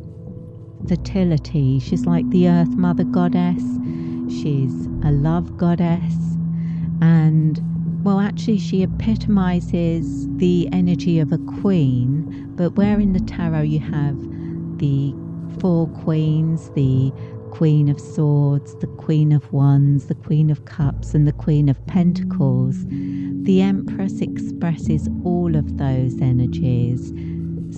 fertility. 0.88 1.80
She's 1.80 2.06
like 2.06 2.30
the 2.30 2.48
Earth 2.50 2.70
Mother 2.70 3.04
Goddess, 3.04 3.64
she's 4.30 4.86
a 5.04 5.12
love 5.12 5.58
goddess, 5.58 6.16
and 7.02 7.60
well, 8.08 8.22
actually, 8.22 8.58
she 8.58 8.84
epitomizes 8.84 10.34
the 10.38 10.70
energy 10.72 11.20
of 11.20 11.34
a 11.34 11.38
queen, 11.60 12.54
but 12.56 12.78
where 12.78 13.02
in 13.02 13.12
the 13.12 13.20
tarot 13.20 13.64
you 13.64 13.82
have 13.82 14.18
the 14.78 15.14
four 15.60 15.90
queens, 15.90 16.70
the 16.70 17.12
Queen 17.52 17.90
of 17.90 18.00
Swords, 18.00 18.76
the 18.76 18.88
Queen 18.88 19.34
of 19.34 19.52
Wands, 19.52 20.06
the 20.06 20.16
Queen 20.16 20.50
of 20.50 20.64
Cups, 20.64 21.14
and 21.14 21.28
the 21.28 21.34
Queen 21.34 21.68
of 21.68 21.86
Pentacles, 21.86 22.78
the 22.88 23.62
Empress 23.62 24.22
expresses 24.22 25.10
all 25.26 25.58
of 25.58 25.78
those 25.78 26.22
energies. 26.22 27.12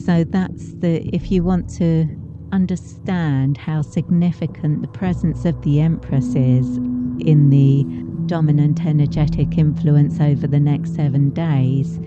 So 0.05 0.23
that's 0.25 0.73
the, 0.75 1.09
if 1.11 1.31
you 1.31 1.43
want 1.43 1.71
to 1.77 2.07
understand 2.51 3.57
how 3.57 3.81
significant 3.81 4.83
the 4.83 4.89
presence 4.89 5.45
of 5.45 5.59
the 5.63 5.79
Empress 5.79 6.35
is 6.35 6.77
in 6.77 7.49
the 7.49 8.08
dominant 8.29 8.85
energetic 8.85 9.57
influence 9.57 10.21
over 10.21 10.45
the 10.45 10.59
next 10.59 10.93
seven 10.93 11.31
days, 11.31 11.99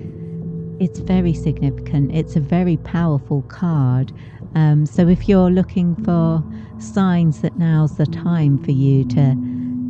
it's 0.79 1.01
very 1.01 1.35
significant. 1.35 2.15
It's 2.15 2.37
a 2.37 2.41
very 2.41 2.77
powerful 2.77 3.43
card. 3.43 4.13
Um, 4.55 4.87
so 4.87 5.09
if 5.09 5.29
you're 5.29 5.51
looking 5.51 5.97
for 6.05 6.45
signs 6.79 7.41
that 7.41 7.59
now's 7.59 7.97
the 7.97 8.07
time 8.07 8.63
for 8.63 8.71
you 8.71 9.05
to 9.09 9.37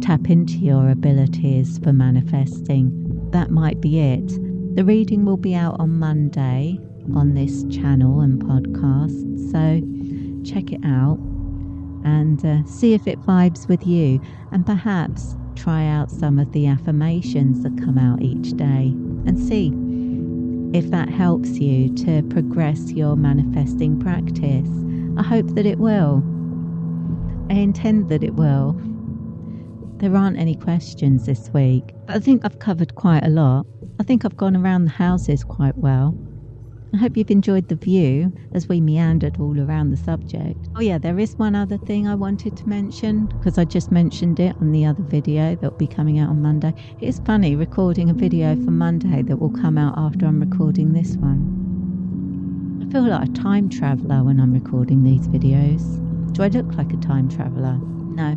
tap 0.01 0.31
into 0.31 0.55
your 0.55 0.88
abilities 0.88 1.79
for 1.79 1.92
manifesting, 1.92 3.31
that 3.31 3.51
might 3.51 3.83
be 3.83 4.01
it. 4.01 4.27
The 4.75 4.85
reading 4.85 5.27
will 5.27 5.37
be 5.37 5.55
out 5.55 5.79
on 5.79 5.99
Monday 5.99 6.79
on 7.14 7.35
this 7.35 7.64
channel 7.64 8.21
and 8.23 8.42
podcast. 8.42 9.18
So 9.53 9.83
check 10.51 10.73
it 10.73 10.81
out 10.83 11.18
and 12.05 12.45
uh, 12.47 12.64
see 12.64 12.95
if 12.95 13.07
it 13.07 13.21
vibes 13.21 13.68
with 13.68 13.87
you, 13.87 14.21
and 14.51 14.64
perhaps 14.64 15.37
try 15.62 15.87
out 15.87 16.11
some 16.11 16.40
of 16.40 16.51
the 16.51 16.66
affirmations 16.66 17.62
that 17.62 17.79
come 17.79 17.96
out 17.96 18.20
each 18.20 18.57
day 18.57 18.92
and 19.27 19.38
see 19.38 19.68
if 20.77 20.90
that 20.90 21.09
helps 21.09 21.51
you 21.51 21.94
to 21.94 22.20
progress 22.31 22.90
your 22.90 23.14
manifesting 23.14 24.01
practice. 24.01 24.68
I 25.16 25.22
hope 25.22 25.55
that 25.55 25.64
it 25.64 25.79
will. 25.79 26.20
I 27.48 27.55
intend 27.55 28.09
that 28.09 28.25
it 28.25 28.35
will. 28.35 28.72
There 29.98 30.16
aren't 30.16 30.37
any 30.37 30.57
questions 30.57 31.27
this 31.27 31.48
week. 31.51 31.94
I 32.09 32.18
think 32.18 32.44
I've 32.44 32.59
covered 32.59 32.96
quite 32.96 33.25
a 33.25 33.29
lot. 33.29 33.64
I 34.01 34.03
think 34.03 34.25
I've 34.25 34.37
gone 34.37 34.57
around 34.57 34.87
the 34.87 34.90
houses 34.90 35.44
quite 35.44 35.77
well. 35.79 36.18
I 36.94 36.98
hope 36.98 37.16
you've 37.16 37.31
enjoyed 37.31 37.68
the 37.68 37.74
view 37.74 38.31
as 38.52 38.68
we 38.68 38.78
meandered 38.78 39.40
all 39.40 39.59
around 39.59 39.90
the 39.90 39.96
subject. 39.96 40.68
Oh, 40.76 40.83
yeah, 40.83 40.98
there 40.98 41.18
is 41.18 41.35
one 41.37 41.55
other 41.55 41.78
thing 41.78 42.07
I 42.07 42.14
wanted 42.14 42.55
to 42.59 42.68
mention 42.68 43.26
because 43.26 43.57
I 43.57 43.64
just 43.64 43.90
mentioned 43.90 44.38
it 44.38 44.55
on 44.61 44.72
the 44.72 44.85
other 44.85 45.02
video 45.02 45.55
that 45.55 45.70
will 45.70 45.78
be 45.78 45.87
coming 45.87 46.18
out 46.18 46.28
on 46.28 46.42
Monday. 46.42 46.74
It's 47.00 47.18
funny 47.20 47.57
recording 47.57 48.11
a 48.11 48.14
video 48.14 48.55
for 48.57 48.72
Monday 48.72 49.22
that 49.22 49.37
will 49.38 49.50
come 49.50 49.78
out 49.78 49.94
after 49.96 50.26
I'm 50.26 50.40
recording 50.40 50.92
this 50.92 51.16
one. 51.16 52.85
I 52.87 52.92
feel 52.92 53.09
like 53.09 53.26
a 53.26 53.33
time 53.33 53.70
traveller 53.70 54.22
when 54.22 54.38
I'm 54.38 54.52
recording 54.52 55.02
these 55.02 55.26
videos. 55.28 55.83
Do 56.35 56.42
I 56.42 56.48
look 56.48 56.74
like 56.74 56.92
a 56.92 56.98
time 56.98 57.31
traveller? 57.31 57.78
No, 58.14 58.35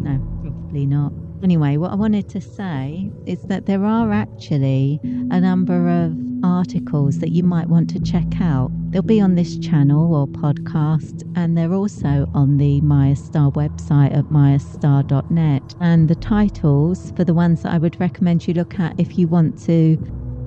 no, 0.00 0.18
probably 0.40 0.86
not. 0.86 1.12
Anyway, 1.42 1.76
what 1.76 1.90
I 1.90 1.96
wanted 1.96 2.30
to 2.30 2.40
say 2.40 3.10
is 3.26 3.42
that 3.42 3.66
there 3.66 3.84
are 3.84 4.10
actually 4.10 5.00
a 5.02 5.38
number 5.38 5.90
of 5.90 6.33
articles 6.44 7.18
that 7.18 7.30
you 7.30 7.42
might 7.42 7.68
want 7.68 7.88
to 7.90 8.00
check 8.00 8.40
out. 8.40 8.70
They'll 8.90 9.02
be 9.02 9.20
on 9.20 9.34
this 9.34 9.58
channel 9.58 10.14
or 10.14 10.28
podcast, 10.28 11.22
and 11.34 11.56
they're 11.56 11.72
also 11.72 12.30
on 12.34 12.58
the 12.58 12.80
Maya 12.82 13.16
Star 13.16 13.50
website 13.50 14.16
at 14.16 14.26
mayastar.net. 14.26 15.74
And 15.80 16.08
the 16.08 16.14
titles 16.14 17.12
for 17.16 17.24
the 17.24 17.34
ones 17.34 17.62
that 17.62 17.72
I 17.72 17.78
would 17.78 17.98
recommend 17.98 18.46
you 18.46 18.54
look 18.54 18.78
at 18.78 19.00
if 19.00 19.18
you 19.18 19.26
want 19.26 19.60
to 19.64 19.96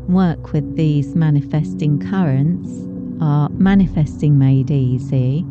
work 0.08 0.54
with 0.54 0.78
these 0.78 1.16
manifesting 1.16 2.00
currents 2.00 2.70
are 3.22 3.50
Manifesting 3.50 4.38
Made 4.38 4.72
Easy, 4.72 5.44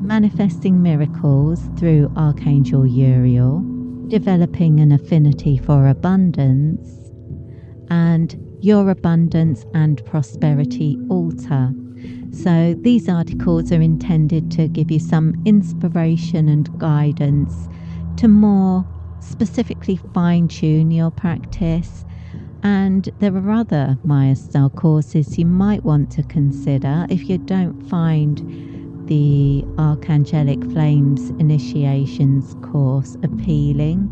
Manifesting 0.00 0.82
Miracles 0.82 1.60
through 1.76 2.12
Archangel 2.16 2.86
Uriel, 2.86 3.62
Developing 4.08 4.80
an 4.80 4.92
Affinity 4.92 5.58
for 5.58 5.88
Abundance, 5.88 7.10
and 7.90 8.43
your 8.64 8.88
abundance 8.88 9.66
and 9.74 10.02
prosperity 10.06 10.98
altar. 11.10 11.70
So, 12.32 12.74
these 12.80 13.10
articles 13.10 13.70
are 13.70 13.80
intended 13.82 14.50
to 14.52 14.68
give 14.68 14.90
you 14.90 14.98
some 14.98 15.34
inspiration 15.44 16.48
and 16.48 16.78
guidance 16.78 17.68
to 18.16 18.26
more 18.26 18.86
specifically 19.20 19.96
fine 20.14 20.48
tune 20.48 20.90
your 20.90 21.10
practice. 21.10 22.06
And 22.62 23.10
there 23.18 23.36
are 23.36 23.50
other 23.50 23.98
Maya 24.02 24.34
Star 24.34 24.70
courses 24.70 25.36
you 25.38 25.44
might 25.44 25.84
want 25.84 26.10
to 26.12 26.22
consider 26.22 27.06
if 27.10 27.28
you 27.28 27.36
don't 27.36 27.82
find 27.90 28.38
the 29.06 29.62
Archangelic 29.76 30.72
Flames 30.72 31.28
Initiations 31.38 32.56
course 32.62 33.14
appealing. 33.22 34.08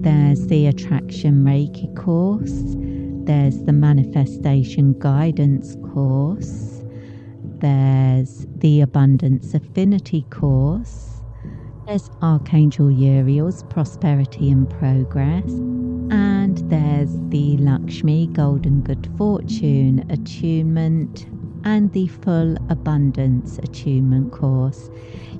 There's 0.00 0.46
the 0.46 0.68
Attraction 0.68 1.44
Reiki 1.44 1.92
course 1.96 2.76
there's 3.26 3.62
the 3.64 3.72
Manifestation 3.72 4.98
Guidance 4.98 5.76
course, 5.92 6.82
there's 7.58 8.46
the 8.56 8.82
Abundance 8.82 9.54
Affinity 9.54 10.26
course, 10.28 11.22
there's 11.86 12.10
Archangel 12.22 12.90
Uriel's 12.90 13.62
Prosperity 13.64 14.50
and 14.50 14.68
Progress, 14.68 15.44
and 16.10 16.58
there's 16.70 17.18
the 17.30 17.56
Lakshmi 17.56 18.26
Golden 18.28 18.82
Good 18.82 19.08
Fortune 19.16 20.04
Attunement 20.10 21.26
and 21.64 21.90
the 21.92 22.06
Full 22.08 22.56
Abundance 22.68 23.58
Attunement 23.58 24.32
course. 24.32 24.90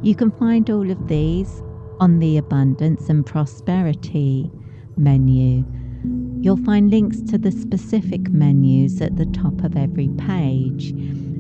You 0.03 0.15
can 0.15 0.31
find 0.31 0.71
all 0.71 0.91
of 0.91 1.09
these 1.09 1.63
on 2.01 2.19
the 2.19 2.39
Abundance 2.39 3.11
and 3.11 3.27
Prosperity 3.27 4.51
menu. 4.97 5.65
You'll 6.41 6.57
find 6.59 6.91
links 6.91 7.21
to 7.23 7.39
the 7.39 7.51
specific 7.51 8.31
menus 8.31 9.01
at 9.01 9.17
the 9.17 9.27
top 9.27 9.65
of 9.65 9.77
every 9.77 10.09
page. 10.19 10.91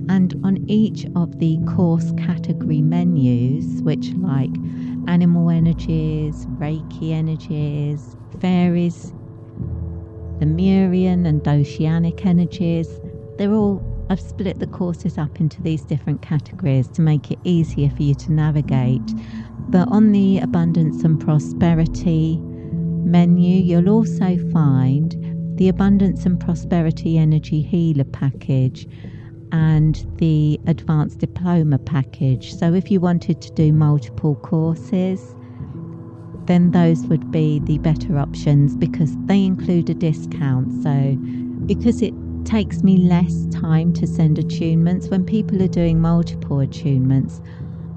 And 0.08 0.34
on 0.44 0.64
each 0.68 1.06
of 1.14 1.38
the 1.38 1.58
course 1.66 2.12
category 2.16 2.80
menus, 2.80 3.82
which 3.82 4.12
like 4.14 4.54
animal 5.06 5.50
energies, 5.50 6.46
Reiki 6.58 7.12
energies, 7.12 8.16
fairies, 8.40 9.12
Lemurian 10.40 11.26
and 11.26 11.46
oceanic 11.46 12.24
energies, 12.26 12.88
they're 13.38 13.52
all 13.52 13.82
I've 14.10 14.20
split 14.20 14.58
the 14.58 14.66
courses 14.66 15.16
up 15.16 15.40
into 15.40 15.62
these 15.62 15.82
different 15.82 16.20
categories 16.20 16.88
to 16.88 17.00
make 17.00 17.30
it 17.30 17.38
easier 17.44 17.88
for 17.88 18.02
you 18.02 18.14
to 18.16 18.32
navigate. 18.32 19.02
But 19.70 19.88
on 19.88 20.12
the 20.12 20.38
abundance 20.40 21.04
and 21.04 21.18
prosperity 21.18 22.40
menu, 23.04 23.62
you'll 23.62 23.88
also 23.88 24.36
find 24.52 25.14
the 25.58 25.68
Abundance 25.68 26.26
and 26.26 26.40
Prosperity 26.40 27.18
Energy 27.18 27.62
Healer 27.62 28.04
package 28.04 28.88
and 29.52 30.04
the 30.16 30.58
Advanced 30.66 31.18
Diploma 31.18 31.78
package. 31.78 32.54
So, 32.54 32.74
if 32.74 32.90
you 32.90 33.00
wanted 33.00 33.40
to 33.42 33.52
do 33.52 33.72
multiple 33.72 34.34
courses, 34.36 35.34
then 36.46 36.72
those 36.72 37.06
would 37.06 37.30
be 37.30 37.60
the 37.60 37.78
better 37.78 38.18
options 38.18 38.76
because 38.76 39.16
they 39.26 39.44
include 39.44 39.88
a 39.90 39.94
discount. 39.94 40.82
So, 40.82 41.16
because 41.66 42.02
it 42.02 42.14
takes 42.44 42.82
me 42.82 42.98
less 42.98 43.46
time 43.46 43.92
to 43.94 44.06
send 44.06 44.36
attunements, 44.36 45.10
when 45.10 45.24
people 45.24 45.62
are 45.62 45.68
doing 45.68 46.00
multiple 46.00 46.58
attunements, 46.58 47.40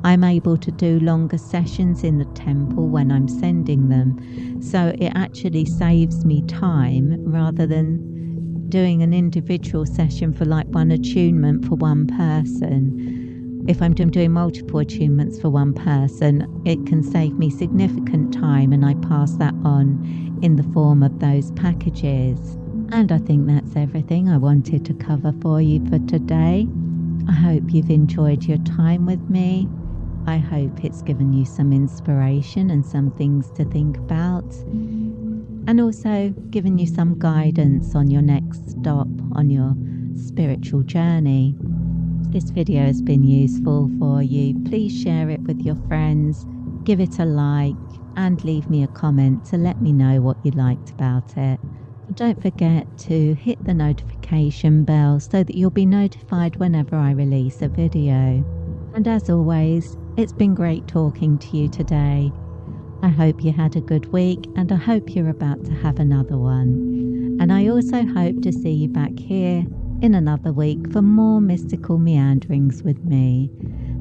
I'm 0.03 0.23
able 0.23 0.57
to 0.57 0.71
do 0.71 0.99
longer 0.99 1.37
sessions 1.37 2.03
in 2.03 2.17
the 2.17 2.25
temple 2.25 2.87
when 2.87 3.11
I'm 3.11 3.27
sending 3.27 3.89
them. 3.89 4.61
So 4.61 4.93
it 4.97 5.11
actually 5.15 5.65
saves 5.65 6.23
me 6.25 6.43
time 6.43 7.15
rather 7.25 7.65
than 7.65 8.69
doing 8.69 9.01
an 9.01 9.13
individual 9.13 9.85
session 9.85 10.33
for 10.33 10.45
like 10.45 10.67
one 10.67 10.91
attunement 10.91 11.65
for 11.65 11.75
one 11.75 12.07
person. 12.07 13.65
If 13.67 13.81
I'm 13.81 13.93
doing 13.93 14.31
multiple 14.31 14.79
attunements 14.79 15.41
for 15.41 15.49
one 15.49 15.73
person, 15.73 16.61
it 16.65 16.85
can 16.85 17.03
save 17.03 17.33
me 17.33 17.49
significant 17.49 18.33
time 18.33 18.71
and 18.71 18.85
I 18.85 18.93
pass 18.95 19.33
that 19.33 19.53
on 19.65 20.39
in 20.41 20.55
the 20.55 20.63
form 20.73 21.03
of 21.03 21.19
those 21.19 21.51
packages. 21.51 22.39
And 22.91 23.11
I 23.11 23.17
think 23.17 23.47
that's 23.47 23.75
everything 23.75 24.29
I 24.29 24.37
wanted 24.37 24.85
to 24.85 24.93
cover 24.93 25.33
for 25.41 25.61
you 25.61 25.85
for 25.87 25.99
today. 26.07 26.67
I 27.27 27.33
hope 27.33 27.63
you've 27.67 27.89
enjoyed 27.89 28.45
your 28.45 28.59
time 28.59 29.05
with 29.05 29.29
me. 29.29 29.67
I 30.27 30.37
hope 30.39 30.83
it's 30.83 31.01
given 31.01 31.31
you 31.31 31.45
some 31.45 31.71
inspiration 31.71 32.69
and 32.69 32.85
some 32.85 33.11
things 33.11 33.49
to 33.51 33.63
think 33.63 33.97
about, 33.97 34.43
and 34.65 35.79
also 35.79 36.35
given 36.49 36.77
you 36.77 36.85
some 36.85 37.17
guidance 37.17 37.95
on 37.95 38.11
your 38.11 38.21
next 38.21 38.71
stop 38.71 39.07
on 39.31 39.49
your 39.49 39.73
spiritual 40.17 40.83
journey. 40.83 41.55
This 42.29 42.49
video 42.49 42.83
has 42.83 43.01
been 43.01 43.23
useful 43.23 43.89
for 43.99 44.21
you, 44.21 44.61
please 44.65 45.01
share 45.01 45.29
it 45.29 45.39
with 45.43 45.61
your 45.61 45.77
friends, 45.87 46.45
give 46.83 46.99
it 46.99 47.19
a 47.19 47.25
like, 47.25 47.75
and 48.17 48.43
leave 48.43 48.69
me 48.69 48.83
a 48.83 48.87
comment 48.87 49.45
to 49.45 49.57
let 49.57 49.81
me 49.81 49.93
know 49.93 50.19
what 50.19 50.35
you 50.43 50.51
liked 50.51 50.89
about 50.89 51.37
it. 51.37 51.57
Don't 52.15 52.41
forget 52.41 52.85
to 52.97 53.33
hit 53.35 53.63
the 53.63 53.73
notification 53.73 54.83
bell 54.83 55.21
so 55.21 55.43
that 55.43 55.55
you'll 55.55 55.69
be 55.69 55.85
notified 55.85 56.57
whenever 56.57 56.97
I 56.97 57.11
release 57.11 57.61
a 57.61 57.69
video. 57.69 58.43
And 58.93 59.07
as 59.07 59.29
always, 59.29 59.95
it's 60.17 60.33
been 60.33 60.55
great 60.55 60.87
talking 60.87 61.37
to 61.37 61.55
you 61.55 61.69
today. 61.69 62.31
I 63.03 63.07
hope 63.07 63.43
you 63.43 63.51
had 63.51 63.75
a 63.75 63.81
good 63.81 64.11
week 64.11 64.47
and 64.55 64.71
I 64.71 64.75
hope 64.75 65.15
you're 65.15 65.29
about 65.29 65.63
to 65.65 65.71
have 65.73 65.99
another 65.99 66.37
one. 66.37 67.37
And 67.39 67.53
I 67.53 67.67
also 67.67 68.03
hope 68.03 68.41
to 68.41 68.51
see 68.51 68.71
you 68.71 68.87
back 68.87 69.11
here 69.19 69.63
in 70.01 70.15
another 70.15 70.51
week 70.51 70.91
for 70.91 71.03
more 71.03 71.39
mystical 71.39 71.99
meanderings 71.99 72.81
with 72.81 73.03
me. 73.05 73.51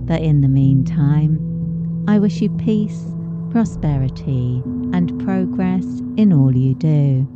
But 0.07 0.22
in 0.22 0.40
the 0.40 0.48
meantime, 0.48 2.05
I 2.09 2.18
wish 2.18 2.40
you 2.40 2.48
peace, 2.48 3.05
prosperity, 3.50 4.62
and 4.94 5.22
progress 5.22 5.85
in 6.16 6.33
all 6.33 6.57
you 6.57 6.74
do. 6.74 7.29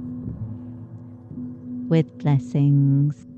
With 1.91 2.17
blessings. 2.17 3.30